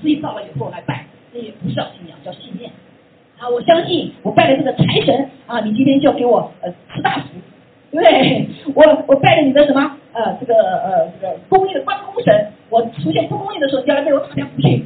[0.00, 2.70] 自己造了以后来拜，那也不是叫信仰，叫信念。
[3.38, 7.26] 啊，我相信我拜了这个财神，啊，你今天就要给我呃吃大福，
[7.90, 8.48] 对不对？
[8.74, 14.84] 我我拜了你的什么呃这个呃这个公益的关公神，我出现不公益的时候，你要来为我打下福气。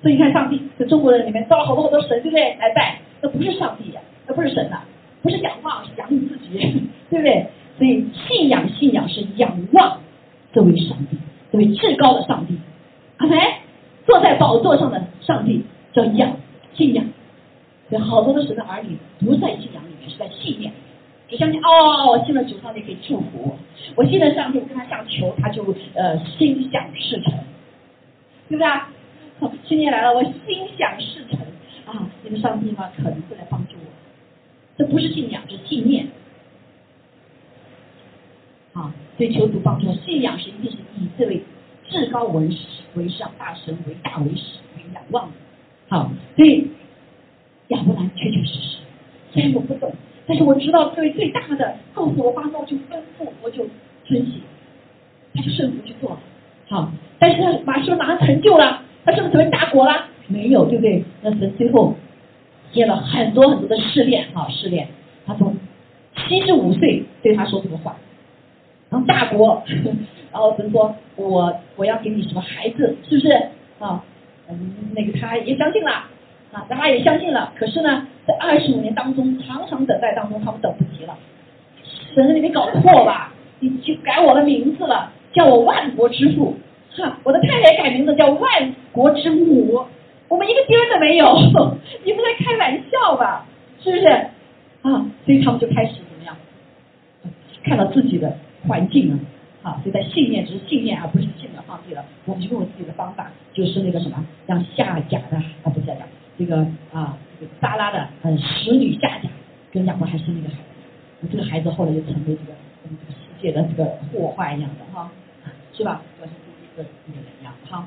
[0.00, 2.54] 所以你看，上帝在中国人里面造了好多好多神，对不对？
[2.60, 4.00] 来拜，那不是上帝呀。
[4.28, 4.82] 那不是神呐，
[5.22, 6.58] 不是仰望，是仰你自己，
[7.10, 7.46] 对不对？
[7.76, 9.98] 所以信仰信仰是仰望
[10.52, 11.18] 这位上帝，
[11.50, 12.56] 这位至高的上帝。
[13.16, 13.36] 阿门。
[14.08, 16.34] 坐在宝座上的上帝叫仰
[16.72, 17.04] 信仰。
[17.90, 20.72] 所以好多的神的儿女不在信仰里面，是在信念，
[21.28, 23.58] 只相信哦，我信了主，上帝可以祝福；我
[23.96, 25.62] 我信了上帝，我跟他向求，他就
[25.94, 27.32] 呃心想事成，
[28.48, 28.90] 对不对啊？
[29.64, 30.32] 新年来了，我心
[30.78, 31.38] 想事成
[31.86, 32.08] 啊！
[32.24, 33.90] 那个上帝嘛，可能会来帮助我。
[34.78, 36.06] 这不是信仰，是信念。
[38.72, 41.42] 啊，所以求主帮助，信仰是一定是以这位
[41.88, 42.48] 至高为
[42.94, 45.30] 为上大神为大为始为仰望。
[45.88, 46.68] 好，所以
[47.68, 48.76] 亚伯兰确确实实，
[49.32, 49.92] 虽然我不懂，
[50.26, 53.66] 但是我知道这位最大的告诉我发我就吩咐，我就
[54.04, 54.40] 遵行，
[55.34, 56.18] 他就顺服去做了。
[56.68, 60.06] 好，但是他马上马上成就了，他是不是成为大国了？
[60.26, 61.02] 没有，对不对？
[61.22, 61.94] 那神最后
[62.70, 64.88] 接了很多很多的试炼，哈，试炼。
[65.26, 65.56] 他从
[66.16, 67.96] 七十五岁对他说这个话，
[68.90, 69.62] 然后大国，
[70.32, 73.32] 然后神说，我我要给你什么孩子，是不是
[73.78, 74.04] 啊？
[74.48, 75.90] 嗯，那个他也相信了，
[76.52, 77.52] 啊，大家也相信了。
[77.56, 81.16] 可是呢，在二十五年当中，长长等待当中，他们等不及了。
[82.14, 83.32] 神，你没搞错吧？
[83.60, 86.56] 你去改我的名字了，叫我万国之父，
[86.96, 89.84] 哈，我的太太改名字叫万国之母，
[90.28, 91.36] 我们一个钉都没有，
[92.04, 93.46] 你们在开玩笑吧？
[93.82, 94.06] 是不是？
[94.82, 96.36] 啊，所以他们就开始怎么样？
[97.64, 99.18] 看到自己的环境了，
[99.68, 102.02] 啊，所以在信念只是信念，而不是信的放弃了。
[102.24, 106.06] 我们就用我自己的方法，就是那个什么，让夏甲的啊，不是夏甲，
[106.38, 106.56] 这个
[106.92, 109.28] 啊，这个撒拉的嗯使女夏甲
[109.70, 110.56] 跟亚伯还生了一个孩
[111.20, 115.10] 子，这个孩子后来就成为这个我们这个世界的这个祸患一样的哈，
[115.74, 116.00] 是吧？
[116.18, 116.34] 就像
[116.76, 117.86] 这个女人一样哈，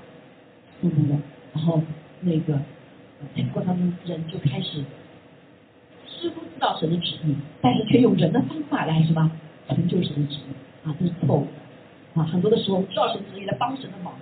[0.81, 1.21] 嗯嗯，
[1.53, 1.81] 然后
[2.19, 2.59] 那个
[3.35, 4.83] 在过程中人就开始。
[6.21, 9.31] 知不知道神的旨意，但是却用人的方法来什么
[9.67, 11.51] 成就神的旨意啊，这是错误的
[12.15, 12.23] 啊！
[12.23, 14.13] 很多的时候知道神旨意来帮神的忙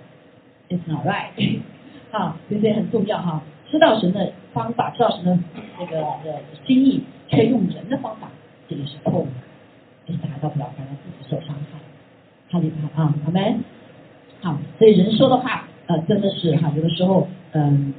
[0.68, 1.60] ，It's not right
[2.12, 3.42] 啊，所以这很重要哈。
[3.70, 5.38] 知道神的方法，知道神的
[5.78, 8.28] 那个呃心意，却用人的方法，
[8.68, 9.30] 这也是错误的，
[10.06, 11.78] 这达到不了，反而自己受伤害。
[12.50, 13.56] 哈利他啊，好没？
[14.40, 17.94] 好，所以人说的话呃真的是哈，有的时候嗯。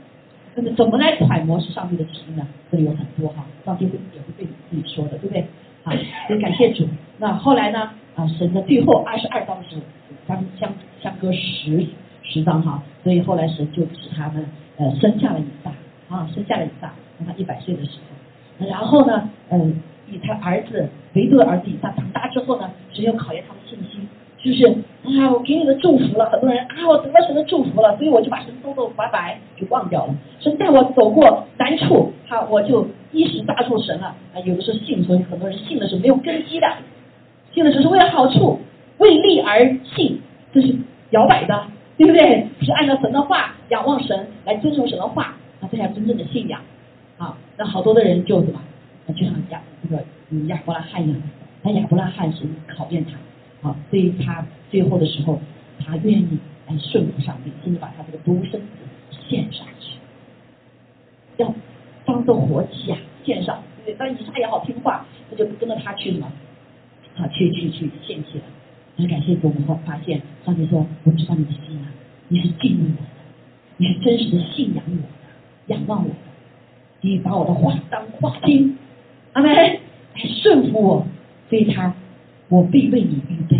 [0.53, 2.45] 那么怎么来揣摩是上帝的旨意呢？
[2.69, 5.45] 这里有很多哈，上帝会也会对你自己说的，对不对？
[5.83, 5.93] 啊，
[6.27, 6.87] 所以感谢主。
[7.17, 7.91] 那后来呢？
[8.13, 9.81] 啊，神的最后二十二章的时候，
[10.27, 11.87] 相相相隔十
[12.23, 14.45] 十章哈，所以后来神就使他们
[14.77, 15.71] 呃生下了以撒
[16.09, 17.99] 啊，生下了以撒，当他一百岁的时
[18.59, 18.67] 候。
[18.67, 24.07] 然后呢，嗯，以他儿子唯独的儿子以撒长大之后呢，神又考验他的信心。
[24.43, 24.65] 就是
[25.03, 30.15] 啊，我给你的祝福了，很多人啊，我得了神的祝福了，所以我就把神都都拜拜就忘掉了。
[30.39, 34.07] 神带我走过难处，哈，我就一时抓住神了。
[34.33, 36.67] 啊，有的时候信，所以很多人信的是没有根基的，
[37.53, 38.59] 信的只是为了好处，
[38.97, 40.19] 为利而信，
[40.51, 40.75] 这是
[41.11, 41.63] 摇摆的，
[41.97, 42.47] 对不对？
[42.61, 46.59] 是按照神的话仰望神来遵守神的话，啊，这才真正的信仰。
[47.17, 48.59] 啊，那好多的人就什么，
[49.15, 50.01] 就像亚这个
[50.47, 51.21] 亚伯拉罕一样，
[51.61, 52.43] 那亚伯拉罕是
[52.75, 53.11] 考验他。
[53.61, 55.39] 啊，所以他最后的时候，
[55.79, 58.67] 他愿意来顺服上帝，甚至把他这个独生子
[59.27, 59.97] 献上去，
[61.37, 61.53] 要
[62.05, 63.61] 当做活祭啊，献上。
[63.85, 66.31] 对，当以撒也好听话，他就跟着他去了，
[67.15, 68.43] 好，啊，去去去献祭了。
[68.97, 71.87] 很感谢主，我们发现上帝说：“我知道你的心啊，
[72.29, 73.09] 你是敬畏我的，
[73.77, 76.15] 你是真实的信仰我的，仰望我的，
[77.01, 78.77] 你把我的话当话听，
[79.33, 79.79] 阿门，来
[80.41, 81.05] 顺服我。”
[81.49, 81.93] 所以他。
[82.51, 83.55] 我必为你预备，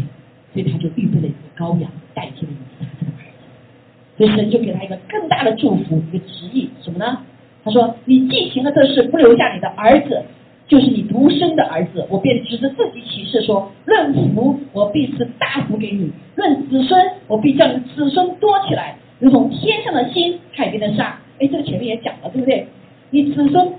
[0.53, 7.19] 所以他就预备了一个羔羊代替了以撒这个儿子，所以神就给他一个更大的祝福，一个旨意什么呢？
[7.63, 10.23] 他说：“你既行了这事，不留下你的儿子，
[10.67, 22.67] 就是你独生的儿子，我便指着自己起誓说：论福，我必赐大福给你；论子孙，我必叫你子孙多起来，如同天上的星、海边的沙。”哎，这个前面也讲了，对不对？
[23.11, 23.73] 你子孙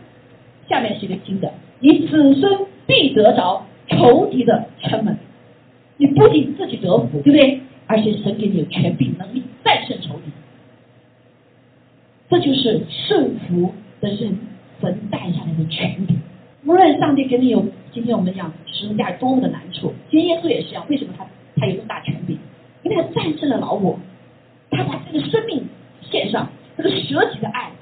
[0.68, 3.66] 下面是一个新的，你子孙必得着。
[3.88, 5.16] 仇敌的城门，
[5.96, 7.60] 你不仅自己得福，对不对？
[7.88, 10.30] 而且神给你有权柄能力战胜仇敌，
[12.30, 14.38] 这就是顺服的人
[14.80, 16.16] 神带下来的权柄。
[16.64, 20.86] 无论上帝给你有今天我们讲十字架有多么的难处，今天耶稣也是一样。
[20.88, 21.26] 为什么他
[21.56, 22.38] 他有那么大权柄？
[22.82, 23.98] 因为他战胜了老我，
[24.70, 25.66] 他把这个生命
[26.02, 27.72] 献上，这个舍己的爱，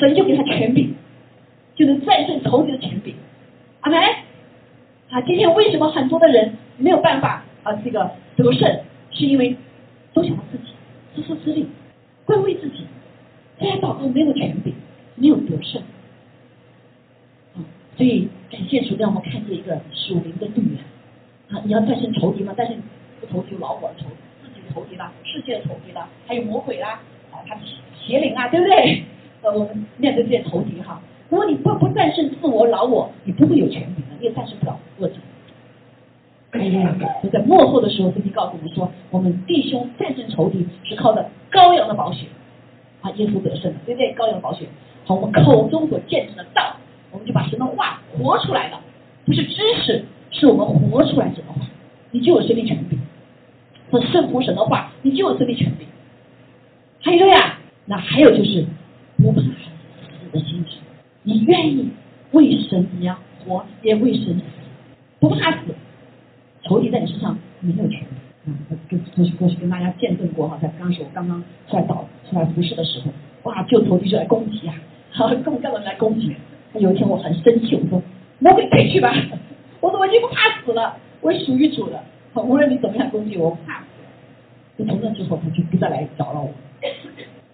[0.00, 0.94] 神就给他权柄，
[1.76, 3.14] 就能战胜仇敌的权柄。
[3.82, 4.00] 阿门。
[5.12, 7.74] 啊，今天为什么很多的人没有办法啊？
[7.84, 9.54] 这个得胜，是因为
[10.14, 10.72] 都想到自己，
[11.14, 11.68] 自私自利，
[12.24, 12.86] 会为自己，
[13.60, 14.72] 这样祷告没有权柄，
[15.16, 15.82] 没有得胜。
[17.54, 17.60] 啊，
[17.98, 20.78] 所以感谢主，让我们看见一个属灵的动员。
[21.50, 22.54] 啊，你要战胜仇敌吗？
[22.56, 22.74] 战胜
[23.20, 24.06] 不仇敌，老我的仇，
[24.42, 27.60] 自己的仇敌啦，世界的仇敌啦，还有魔鬼啦，啊，他的
[28.00, 29.04] 邪灵啊，对不对？
[29.42, 31.02] 呃，我们面对这些仇敌哈。
[31.32, 35.14] 如果你不不战胜自我老我，你不会有权柄的，你也战胜不了恶者。
[36.50, 42.26] 哎呀，就在幕后的时候，圣经告诉我们说，我们弟兄战胜仇敌是靠着羔羊的宝血
[43.00, 44.14] 啊，耶稣得胜的，对不对？
[44.14, 44.66] 羔羊宝血，
[45.06, 46.76] 好，我们口中所见证的道，
[47.10, 48.78] 我们就把神的话活出来了，
[49.24, 49.54] 不是知
[49.86, 51.66] 识，是我们活出来神的话，
[52.10, 52.98] 你就有神的权柄。
[53.90, 55.86] 和顺服神的话，你就有生命权利。
[57.00, 58.66] 还有呀，那还有就是
[59.16, 59.48] 不怕死
[60.30, 60.62] 的心，
[61.24, 61.88] 你愿意
[62.32, 64.40] 为神怎么样活，也为神，
[65.20, 65.74] 不怕死，
[66.62, 68.06] 仇敌在你身上没有权利。
[68.44, 68.50] 啊，
[68.88, 73.12] 跟过去过去跟大家见证过哈，在当时我刚刚出来导出来服侍的时候，
[73.44, 74.74] 哇，就仇敌就来攻击啊，
[75.12, 76.34] 好，各种各来攻击。
[76.74, 78.02] 有一天我很生气，我说
[78.40, 79.14] 魔鬼退去吧，
[79.80, 82.02] 我说我已经不怕死了，我属于主的，
[82.34, 83.86] 无论你怎么样攻击我，我怕死。
[84.78, 86.50] 就从那之后他就不再来找了我。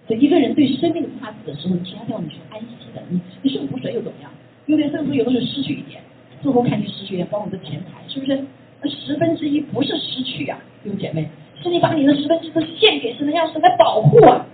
[0.06, 3.20] 所以一个人对生命不怕死的时候，其他地方你是安息的，你
[3.98, 4.30] 又怎么样？
[4.66, 6.00] 有点甚至有的时候失去一点，
[6.40, 8.38] 似乎看你失去一点，包括你的钱财，是不是？
[8.80, 11.28] 那十分之一不是失去啊，弟姐妹，
[11.60, 14.46] 是你把你的十分之一献给神，让神来保护啊。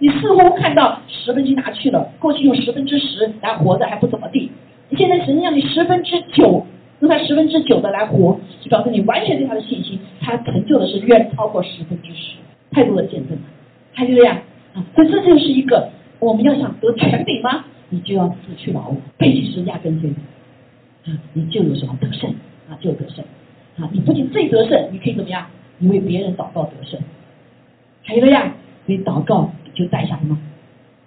[0.00, 4.50] 你似乎看到十分之一拿去了，过去用十分之十来活着还不怎么地，
[4.88, 6.66] 你现在神让你十分之九，
[7.00, 12.36] 用他十分之九的来活，就表示你完全对他的信心，他成就的是远超过十分之十，
[12.72, 13.42] 太多的见证了，
[13.92, 14.42] 还有呀
[14.74, 15.88] 啊，所以这就是一个
[16.18, 17.64] 我们要想得权柄吗？
[17.90, 20.10] 你就要死去劳碌，背起十字架跟随
[21.06, 22.30] 啊，你就有什么得胜
[22.68, 23.24] 啊，就有得胜。
[23.78, 25.46] 啊，你不仅自己得胜，你可以怎么样？
[25.78, 27.00] 你为别人祷告得胜，
[28.02, 28.52] 还有呀，
[28.86, 30.36] 你祷告就带下什么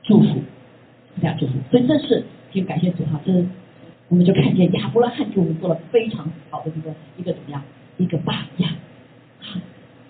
[0.03, 0.41] 祝福，
[1.21, 1.53] 带下祝福。
[1.69, 3.31] 所以这是挺感谢主哈，这
[4.07, 7.61] 我们就看见亚伯拉罕给我们做了非常好的一个一个怎么样
[7.97, 8.71] 一个榜样。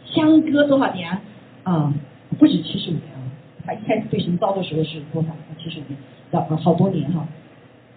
[0.05, 1.09] 相隔多少年
[1.63, 1.93] 啊？
[2.37, 3.21] 不止七十五年啊，
[3.65, 5.29] 他一开始被神招的时候是多少？
[5.57, 5.97] 七十五年，
[6.39, 7.27] 了好多年哈，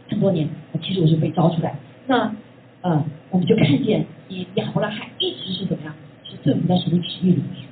[0.09, 0.49] 很多年。
[0.82, 1.74] 其实我是被招出来，
[2.07, 2.35] 那
[2.82, 4.05] 呃，我们就看见。
[4.28, 5.95] 以亚伯拉罕一直是怎么样？
[6.24, 7.68] 是政府在神的旨意里面。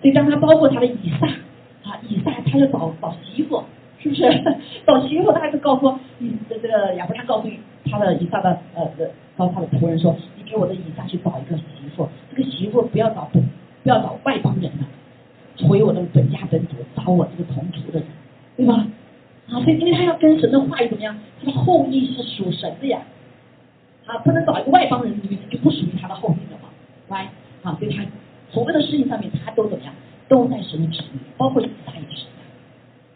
[0.00, 1.26] 所以当他包括他的以撒
[1.82, 3.62] 啊，以撒他就找找媳妇，
[3.98, 4.22] 是不是？
[4.86, 7.48] 找媳妇他还是告诉以这个亚伯拉罕告诉
[7.90, 11.64] 他的以撒的呃的告诉他的仆人说，你给我的以撒去找一个媳
[11.96, 13.40] 妇，这个媳妇不要找不
[13.82, 18.08] 不要找外邦人的，回我的本家本族，找我这个同族的人，
[18.56, 18.86] 对吧？
[19.50, 21.18] 啊，所以因为他要跟神的话语怎么样？
[21.40, 23.00] 他的后裔是属神的呀。
[24.06, 25.14] 啊，不能找一个外邦人，
[25.50, 26.68] 就不属于他的后裔了嘛，
[27.08, 27.30] 来，
[27.62, 28.04] 啊，所以他
[28.50, 29.94] 所有的事情上面，他都怎么样，
[30.28, 32.26] 都在神的旨意，包括以撒也是，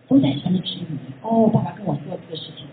[0.06, 0.98] 都在神的旨意里。
[1.22, 2.66] 哦，爸爸跟我说这个事情，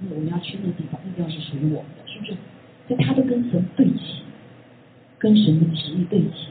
[0.00, 2.32] 那我们要去那个地方，那地方是属于我们的，是不是？
[2.88, 4.22] 所以他都跟神对齐，
[5.18, 6.48] 跟神的旨意对齐。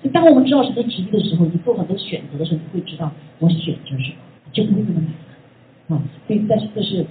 [0.00, 4.16] 所以当我们知道神的旨意的时候，你做很多选择的时候，你会知道我选择什么，
[4.52, 5.10] 就不会那么难。
[5.90, 7.04] 啊，所以但是这是。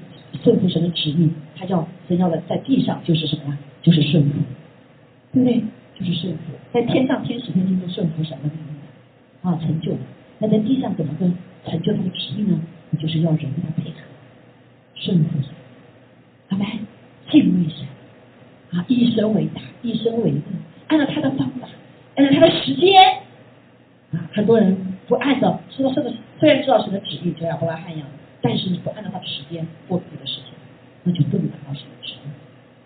[0.43, 1.27] 顺服神的旨意，
[1.57, 3.57] 他叫神要的在地上就是什么呀？
[3.81, 4.29] 就是顺服，
[5.33, 5.63] 对不对？
[5.97, 9.97] 就是顺服，在天上天使天天都顺服神的命令啊，成就。
[10.37, 11.25] 那在地上怎么个
[11.65, 12.61] 成就他的旨意呢？
[12.91, 13.97] 你就是要人跟他配合，
[14.93, 15.49] 顺服神，
[16.49, 16.63] 好没？
[17.31, 17.87] 敬畏神
[18.79, 20.43] 啊，以神为大，以神为重，
[20.89, 21.67] 按照他的方法，
[22.17, 22.93] 按照他的时间
[24.11, 24.29] 啊。
[24.31, 24.77] 很多人
[25.07, 28.07] 不按照，知道神的，虽然知道神的旨意，就像伯拉罕一样。
[28.41, 30.53] 但是你不按照他的时间过自己的事情，
[31.03, 32.29] 那就不能达到神的旨意。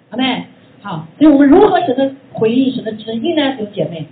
[0.10, 0.46] 好没？
[0.82, 3.56] 好，所以我们如何神的回应神的旨意呢？
[3.60, 4.06] 有姐妹，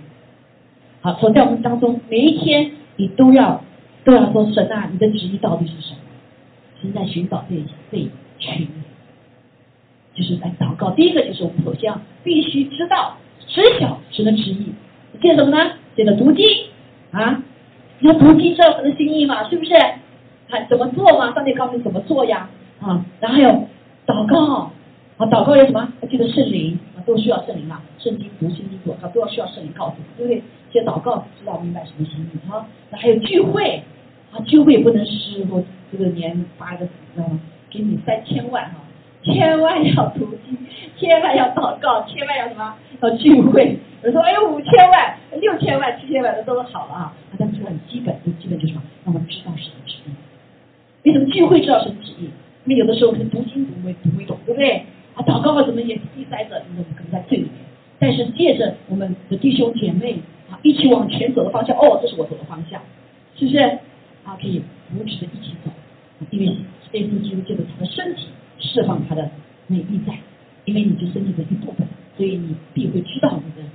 [1.00, 3.62] 好，所以在我们当中每一天，你都要
[4.04, 5.98] 都要说神啊，你的旨意到底是什么？
[6.80, 7.56] 神在寻找这
[7.90, 8.68] 这一群，
[10.14, 10.90] 就是来祷告。
[10.92, 13.16] 第一个就是我们首先要必须知道
[13.46, 14.72] 知晓神的旨意，
[15.20, 15.72] 借什么呢？
[15.94, 16.46] 借着读经
[17.10, 17.42] 啊，
[18.00, 19.74] 要读经知道神的心意嘛，是不是？
[20.68, 21.32] 怎么做嘛？
[21.34, 22.48] 上帝告诉你怎么做呀？
[22.80, 23.50] 啊，然后还有
[24.06, 24.70] 祷告
[25.16, 25.88] 啊，祷告有什么？
[26.10, 30.42] 记得圣灵啊，都需要圣灵啊，圣经读、圣经读，它都要需要圣灵告诉你，对不对？
[30.72, 32.66] 先祷告，知道明白什么心意啊。
[32.90, 33.82] 那还有聚会
[34.32, 37.38] 啊，聚会也不能失，我这个年发一个，知道吗？
[37.70, 38.76] 给你三千万哈，
[39.22, 40.58] 千万要读经，
[40.98, 42.74] 千万要祷告，千万要什么？
[43.00, 43.78] 要聚会。
[44.02, 48.82] 有人说，哎呦，五千万、六千万、七千万的都是好了啊，但是很基本，就基本就是什么？
[49.04, 49.98] 让我们知道什么是。
[51.02, 52.30] 你怎么聚会知道什么旨意？
[52.64, 54.84] 因为有的时候可能读经读没读没懂，对不对？
[55.14, 57.52] 啊，祷告啊怎么也第三者，你怎么可能在最里面？
[57.98, 60.14] 但是借着我们的弟兄姐妹
[60.50, 62.80] 啊，一起往前走的方向，哦，这是我走的方向，
[63.34, 63.58] 是不是？
[64.24, 65.70] 啊，可以扶持的一起走，
[66.30, 68.28] 因为耶稣基督就是他的身体
[68.60, 69.28] 释放他的
[69.66, 70.16] 美意在，
[70.64, 71.86] 因为你是身体的一部分，
[72.16, 73.68] 所以你必会知道你的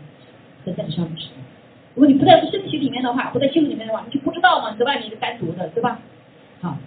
[0.65, 1.39] 在在上的旨意。
[1.93, 5.99] 如果你不在身体里面的话，不在基督里面的话，你就不知道嘛，你在外面一个单独的，对吧？
[6.61, 6.78] 好。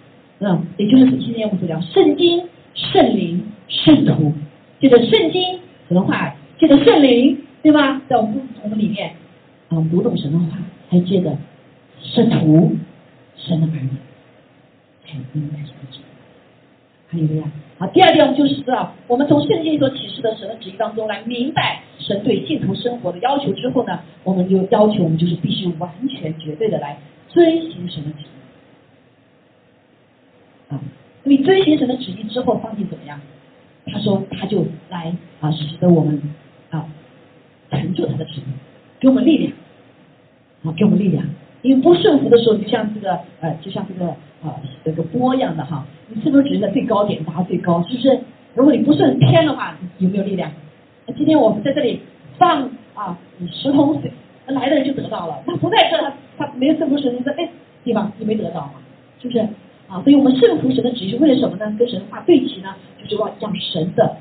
[0.43, 4.33] 嗯，也就是今天我们所聊圣经、圣灵、圣徒，
[4.79, 8.01] 借着圣经神的话，借着圣灵，对吧？
[8.09, 9.11] 在我们我们里面
[9.69, 10.57] 啊，读懂神的话，
[10.89, 11.37] 还借着
[12.01, 12.75] 圣徒、
[13.37, 13.89] 神的儿女，
[15.05, 16.03] 才明白神的旨意。
[17.07, 17.51] 还有呀。
[17.77, 28.30] 好，第二点我们就是知道，我们从圣经所启示的神的旨意当中来明白神对信徒生活的要求之后呢，我们就要求我们就是必须完全绝对的来遵循神的旨意。
[30.71, 30.79] 啊，
[31.23, 33.19] 你遵循神的旨意之后，上帝怎么样？
[33.85, 36.21] 他说他就来啊，使得我们
[36.69, 36.85] 啊
[37.69, 38.43] 成就他的旨意，
[38.99, 39.53] 给我们力量，
[40.63, 41.23] 啊，给我们力量。
[41.61, 44.09] 因为不顺服的时候，就像这个呃，就像这个
[44.43, 47.83] 啊这个波一样的哈，你是不是只能在最高点达到最高？
[47.83, 48.19] 是不是？
[48.55, 50.51] 如果你不顺天的话，有没有力量？
[51.05, 52.01] 那今天我们在这里
[52.37, 53.17] 放啊
[53.51, 54.11] 十桶水，
[54.47, 56.13] 那来的人就得到了，他不在这，他
[56.47, 57.47] 他没有顺服神，你说哎，
[57.83, 58.11] 对吧？
[58.17, 58.73] 你没得到嘛？
[59.21, 59.47] 是不是？
[59.91, 61.75] 啊，所以我们顺服神的旨意是为了什么呢？
[61.77, 62.73] 跟神的话对齐呢？
[63.03, 64.15] 就是要让神的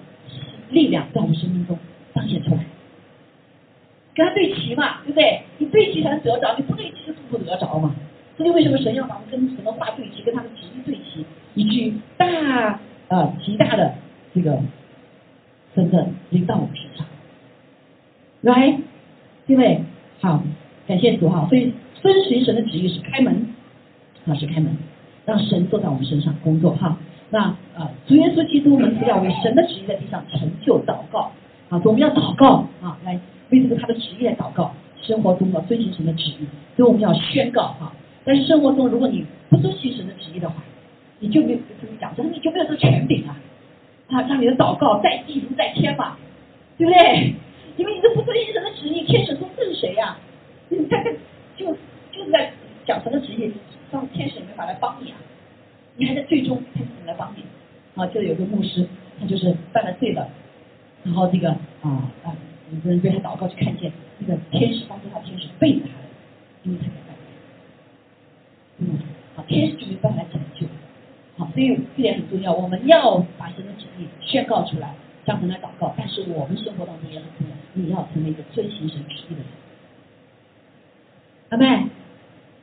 [0.70, 1.78] 力量在我们生命中
[2.12, 2.66] 彰显出来。
[4.12, 5.42] 跟他对齐嘛，对不对？
[5.58, 7.94] 你对齐才能得着，你不对齐就不得着嘛。
[8.36, 13.94] 所以为什么神要把我们跟神的话对齐，跟他的旨意对齐，以至于大啊极大的
[14.34, 14.58] 这个
[15.76, 17.06] 真正临到我们身上，
[18.40, 18.76] 来，
[19.46, 19.82] 各位
[20.20, 20.42] 好，
[20.88, 21.46] 感谢主哈。
[21.48, 23.54] 所以遵循神的旨意是开门，
[24.26, 24.76] 啊是开门，
[25.30, 26.98] 让神坐在我们身上工作哈。
[27.30, 27.44] 那
[27.78, 31.30] 啊主耶稣基督，我们是要为神的旨意在地上成就祷告
[31.68, 33.20] 啊，我们要祷告啊来。
[33.52, 34.72] 为这个他的职业祷告，
[35.02, 37.92] 生活中要遵循神的旨意，所以我们要宣告哈。
[38.24, 40.62] 但是生活中，如果你不遵循神的旨意的话，
[41.18, 43.34] 你就没有怎么讲，真的你就没有这个权柄啊！
[44.06, 46.16] 啊，让你的祷告在地如在天嘛，
[46.78, 47.34] 对不对？
[47.76, 50.16] 因为你都不遵循神的旨意，天使说这是谁呀？
[50.68, 51.10] 你在这
[51.56, 51.72] 就
[52.12, 52.52] 就是在
[52.86, 53.52] 讲神的旨意，
[53.92, 55.16] 让天使没法来帮你啊！
[55.96, 57.44] 你还在最终天使来帮你
[57.94, 58.06] 啊？
[58.06, 58.86] 就有个牧师，
[59.18, 60.28] 他就是犯了罪的，
[61.04, 61.50] 然后这个
[61.82, 62.36] 啊啊。
[62.72, 65.90] 有个人对他祷告，就看见那个天使帮助他，天使背着他，
[66.62, 67.14] 因为他在拜。
[68.78, 68.96] 嗯，
[69.34, 70.64] 好，天使就没办法来拯救。
[71.36, 74.94] 好，所以这点很重要，我们要把神的旨意宣告出来，
[75.26, 75.92] 向神来祷告。
[75.98, 79.46] 但是我们生活当中也很重要，你要成为一个遵行神旨意的人。
[81.48, 81.88] 阿妹，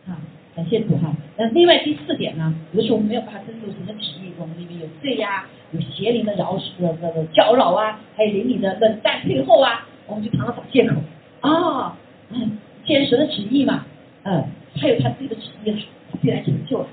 [0.05, 0.15] 好，
[0.57, 1.15] 感谢主哈。
[1.37, 9.87] 那另外第四点呢，有的时候我们没有办法遵守神的旨意，我们里面有罪呀，有邪灵的扰的的的搅扰啊，还有灵里的冷淡退后啊。
[10.07, 10.95] 我们就常常找借口
[11.41, 11.97] 啊，
[12.29, 13.85] 嗯，既然神的旨意嘛，
[14.23, 14.41] 嗯，
[14.79, 15.77] 他有他自己的旨意了，
[16.09, 16.87] 他自己来成就了，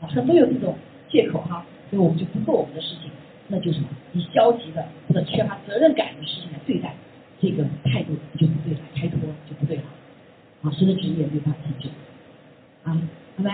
[0.00, 0.76] 啊，很多有这种
[1.08, 3.08] 借口哈，所以我们就不做我们的事情，
[3.46, 3.88] 那就是什么？
[4.14, 6.92] 以消极的或者缺乏责任感的事情来对待，
[7.40, 9.82] 这个态度就不对了，开脱就不对了，
[10.62, 11.88] 啊，神的旨意也没办法成就，
[12.86, 12.96] 啊，
[13.36, 13.50] 好没？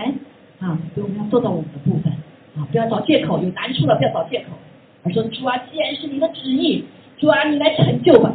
[0.59, 2.13] 啊，所以我们要做到我们的部分，
[2.55, 4.53] 啊，不要找借口，有难处了不要找借口，
[5.03, 6.85] 而说主啊，既然是你的旨意，
[7.17, 8.33] 主啊，你来成就吧。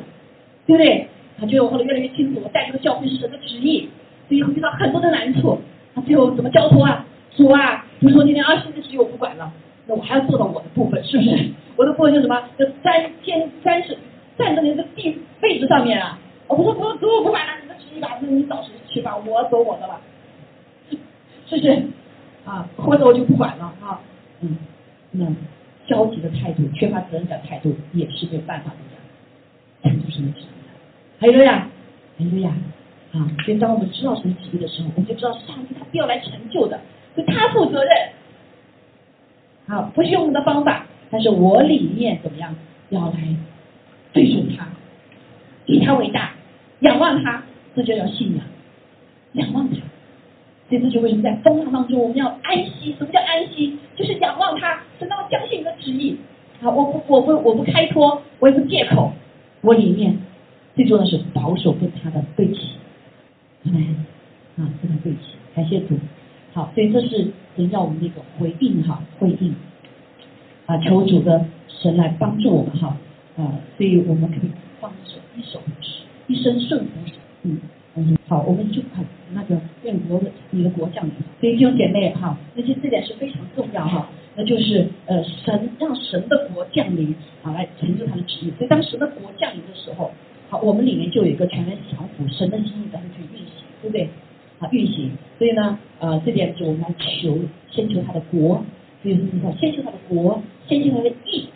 [0.67, 1.09] 对不对？
[1.41, 3.89] 他觉得我后来越来越清楚，我带这个教会是神的旨意，
[4.29, 5.59] 所以会遇到很多的难处。
[5.95, 7.07] 啊最后怎么交托啊？
[7.35, 9.51] 主啊，比如说今天二十的旨意我不管了，
[9.87, 11.51] 那我还要做到我的部分，是不是？
[11.77, 12.43] 我的部分就什么？
[12.59, 13.97] 就三天三十
[14.37, 16.19] 站在那个地位置上面啊！
[16.49, 19.99] 我不说不主我不管了，你的旨意吧，那你找谁去吧，我走我的了，
[21.49, 21.83] 是不是？
[22.45, 24.01] 啊，或者我就不管了啊，
[24.41, 24.57] 嗯，
[25.11, 25.27] 那
[25.87, 29.01] 消极的态度，缺乏责任感态度，也是没有办法的呀。
[29.83, 30.45] 成就神的旨意，
[31.19, 31.69] 还有呀，
[32.19, 32.53] 还有呀，
[33.13, 33.31] 啊！
[33.45, 36.81] 所以当我们知道什么旨意的时候，我们就知道上帝他必要来成就的，
[37.15, 37.93] 是他负责任。
[39.67, 42.55] 好，不是用我们的方法，但是我里面怎么样，
[42.89, 43.37] 要来
[44.13, 44.67] 对准他，
[45.67, 46.33] 以他为大，
[46.81, 47.43] 仰望他，
[47.77, 48.45] 这就叫信仰，
[49.33, 49.77] 仰望他。
[50.69, 52.95] 所以这就为什么在风浪当中我们要安息？
[52.99, 53.79] 什么叫安息？
[53.97, 56.17] 就是仰望他，等到相信你的旨意。
[56.61, 59.13] 好，我不，我不，我不开脱，我也不借口。
[59.61, 60.19] 我里面
[60.77, 62.77] 最重要的是保守跟他的对齐，
[63.65, 63.73] 来
[64.57, 65.99] 啊跟他对齐，感谢主。
[66.53, 69.55] 好，所以这是神要我们的一个回应哈，回应
[70.67, 72.97] 啊，求主的神来帮助我们哈
[73.37, 74.51] 啊，所以我们可以
[74.81, 75.61] 放手一手
[76.27, 76.91] 一生顺服
[77.45, 77.59] 嗯
[78.27, 84.09] 好，我们就看那个愿国的你的国降临，所以弟兄姐妹哈，那些这点是非常重要哈。
[84.37, 88.53] 那就是呃神让神的国降临啊，来成就他的旨意。
[88.57, 90.11] 所以当神的国降临的时候，
[90.49, 94.09] 好，我们里面就有一个全然降服神的心意在去运行，对不对？
[94.61, 95.11] 啊，运行。
[95.39, 97.39] 所以呢，呃，这点就我们来求，
[97.71, 98.63] 先求他的国，
[99.03, 101.47] 所以是说先求他的国，先求他的义，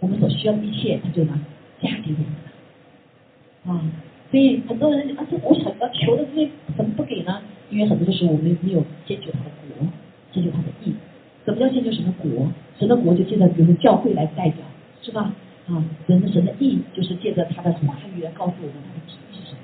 [0.00, 1.34] 我们所需要的一切，他就能
[1.80, 3.76] 加给我们。
[3.76, 3.82] 啊，
[4.30, 7.40] 所以很多人啊，这我想要求的这些怎么不给呢？
[7.70, 9.86] 因为很多的时候我们没有先求他的国，
[10.32, 10.92] 先求他的义。
[11.44, 12.46] 什么叫建就神的国？
[12.78, 14.58] 神的国就借着比如说教会来代表，
[15.00, 15.32] 是吧？
[15.68, 19.58] 啊，人的神的意就是借着他的话语来告诉我们他的旨意是什么。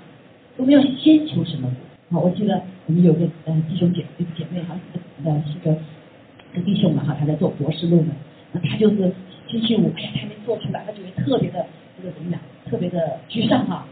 [0.56, 1.68] 我们要先求什么？
[2.10, 4.04] 啊，我记得我们有个呃弟兄姐
[4.36, 4.78] 姐妹哈，
[5.24, 5.74] 呃是个
[6.54, 8.08] 个弟兄嘛哈，他在做博士论文，
[8.52, 9.12] 那他就是
[9.48, 12.40] 星期五，哎呀，他还没做出来，他就会特别的这个怎么讲，
[12.70, 13.86] 特别的沮丧哈。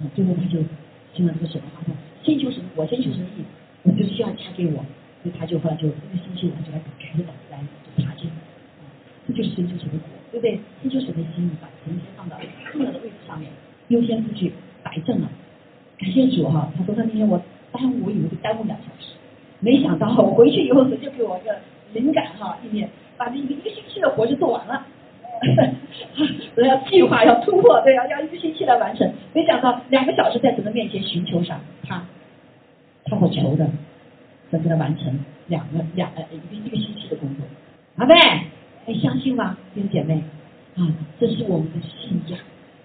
[0.00, 0.58] 啊，最后他就
[1.14, 3.44] 听了这个神的话，说先求神的国，先求神意，
[3.82, 4.84] 我就希望加给我。
[5.22, 7.58] 所以他就后来就一个星期五他就来开始等来
[7.96, 8.86] 就爬进，啊，
[9.26, 10.60] 这就是先求神的国，对不对？
[10.80, 12.38] 先求神的心，把神先放到
[12.70, 13.50] 重要的位置上面，
[13.88, 14.52] 优先出去
[14.84, 15.28] 摆正了。
[15.98, 17.42] 感谢主哈，他说他那天我
[17.72, 19.14] 耽误，我以为就耽误两小时，
[19.58, 21.58] 没想到我回去以后神就给我一个
[21.92, 24.86] 灵感哈，一面把这一个星期的活就做完了。
[26.54, 29.10] 都要计划，要突破，对，要要一个星期来完成。
[29.32, 32.04] 没想到两个小时在神的面前寻求上，他
[33.04, 33.66] 他所求的，
[34.50, 37.44] 神给他完成两个两一个一个星期的工作。
[37.96, 38.14] 阿妹，
[38.86, 40.22] 你相信吗，弟兄姐妹？
[40.76, 40.86] 啊，
[41.18, 42.38] 这是我们的信仰，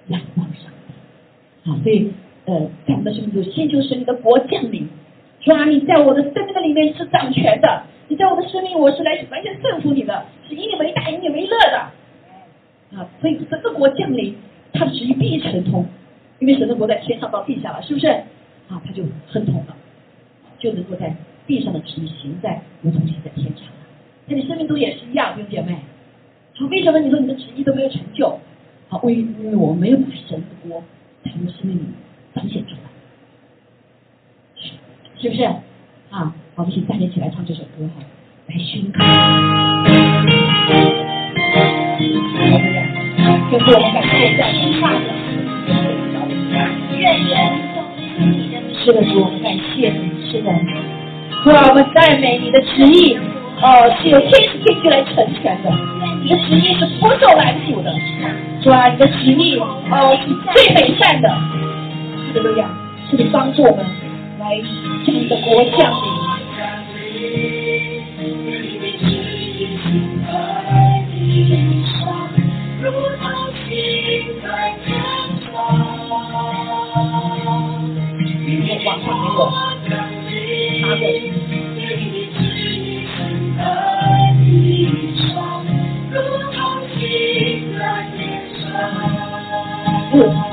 [0.07, 1.69] 仰望上帝。
[1.69, 2.11] 好，所以
[2.45, 4.87] 呃，在我们的生命中，先求神你的国降临，
[5.41, 11.91] 主啊，你在我的生命里面是掌权的，你在我的生命，我是来完全顺服你的，是以你为大，以你为乐的。
[12.95, 14.35] 啊，所以神的国降临，
[14.71, 15.85] 他的旨意必成通，
[16.39, 18.07] 因为神的国在天上到地下了，是不是？
[18.07, 19.75] 啊，他就亨通了，
[20.59, 21.15] 就能够在
[21.47, 23.73] 地上的旨意行在，如同行在天上了。
[24.27, 25.77] 在你生命中也是一样，弟兄姐妹。
[26.55, 28.39] 好，为什么你说你的旨意都没有成就？
[28.89, 30.83] 好，为因为我们没有把神的国
[31.23, 31.81] 在我们生命里
[32.35, 32.89] 彰显出来，
[35.19, 35.43] 是不是？
[35.43, 35.59] 啊，
[36.11, 38.03] 好，我们一起站立起来唱这首歌哈，
[38.47, 39.03] 来宣告。
[43.51, 44.99] 就是我们感谢在听话的，
[46.97, 47.31] 愿人
[47.75, 47.77] 都
[48.25, 50.51] 你的是的主，我们感谢你，是的，
[51.43, 53.15] 主啊，我们赞美你的旨意，
[53.61, 55.71] 哦，是由天使天去来成全的，
[56.23, 57.93] 你的旨意是不受拦阻的，
[58.61, 61.29] 主啊，你的旨意哦是最美善的，
[62.33, 62.69] 是的，这样，
[63.11, 63.85] 是帮助我们
[64.39, 64.59] 来
[65.05, 67.62] 将你的国降临。
[79.33, 79.51] 天晚
[79.89, 81.25] 上给我
[86.43, 86.99] 拿过去。
[90.13, 90.52] 嗯。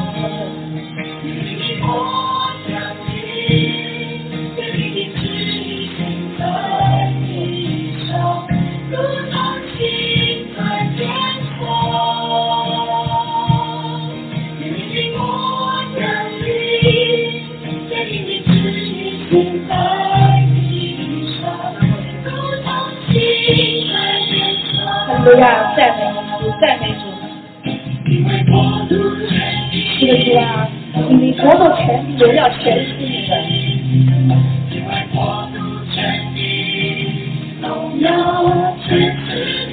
[25.33, 26.01] 不要赞美
[26.41, 27.03] 主，赞美主。
[29.71, 30.67] 是的，主啊，
[31.09, 33.33] 你国度权柄荣耀全是你的。
[35.93, 35.97] 全，
[37.63, 37.65] 荣
[38.01, 38.03] 耀
[38.83, 38.89] 全
[39.25, 39.31] 是
[39.71, 39.73] 你。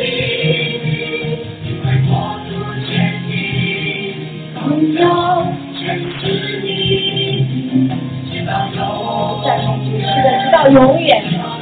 [9.43, 11.07] 赞美主，是的，直到永远，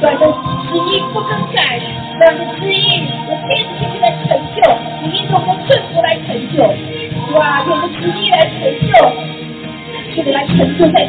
[0.02, 0.22] 短的
[7.36, 8.58] 哇，用我们的旨意来成
[8.88, 8.92] 就，
[10.16, 11.04] 这个来成就在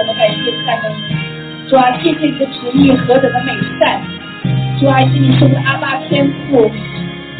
[0.00, 1.68] 我们感谢赞美你。
[1.68, 4.00] 主啊，谢谢你的旨意何等的美善！
[4.80, 6.70] 主啊，是你是我们的阿爸天父，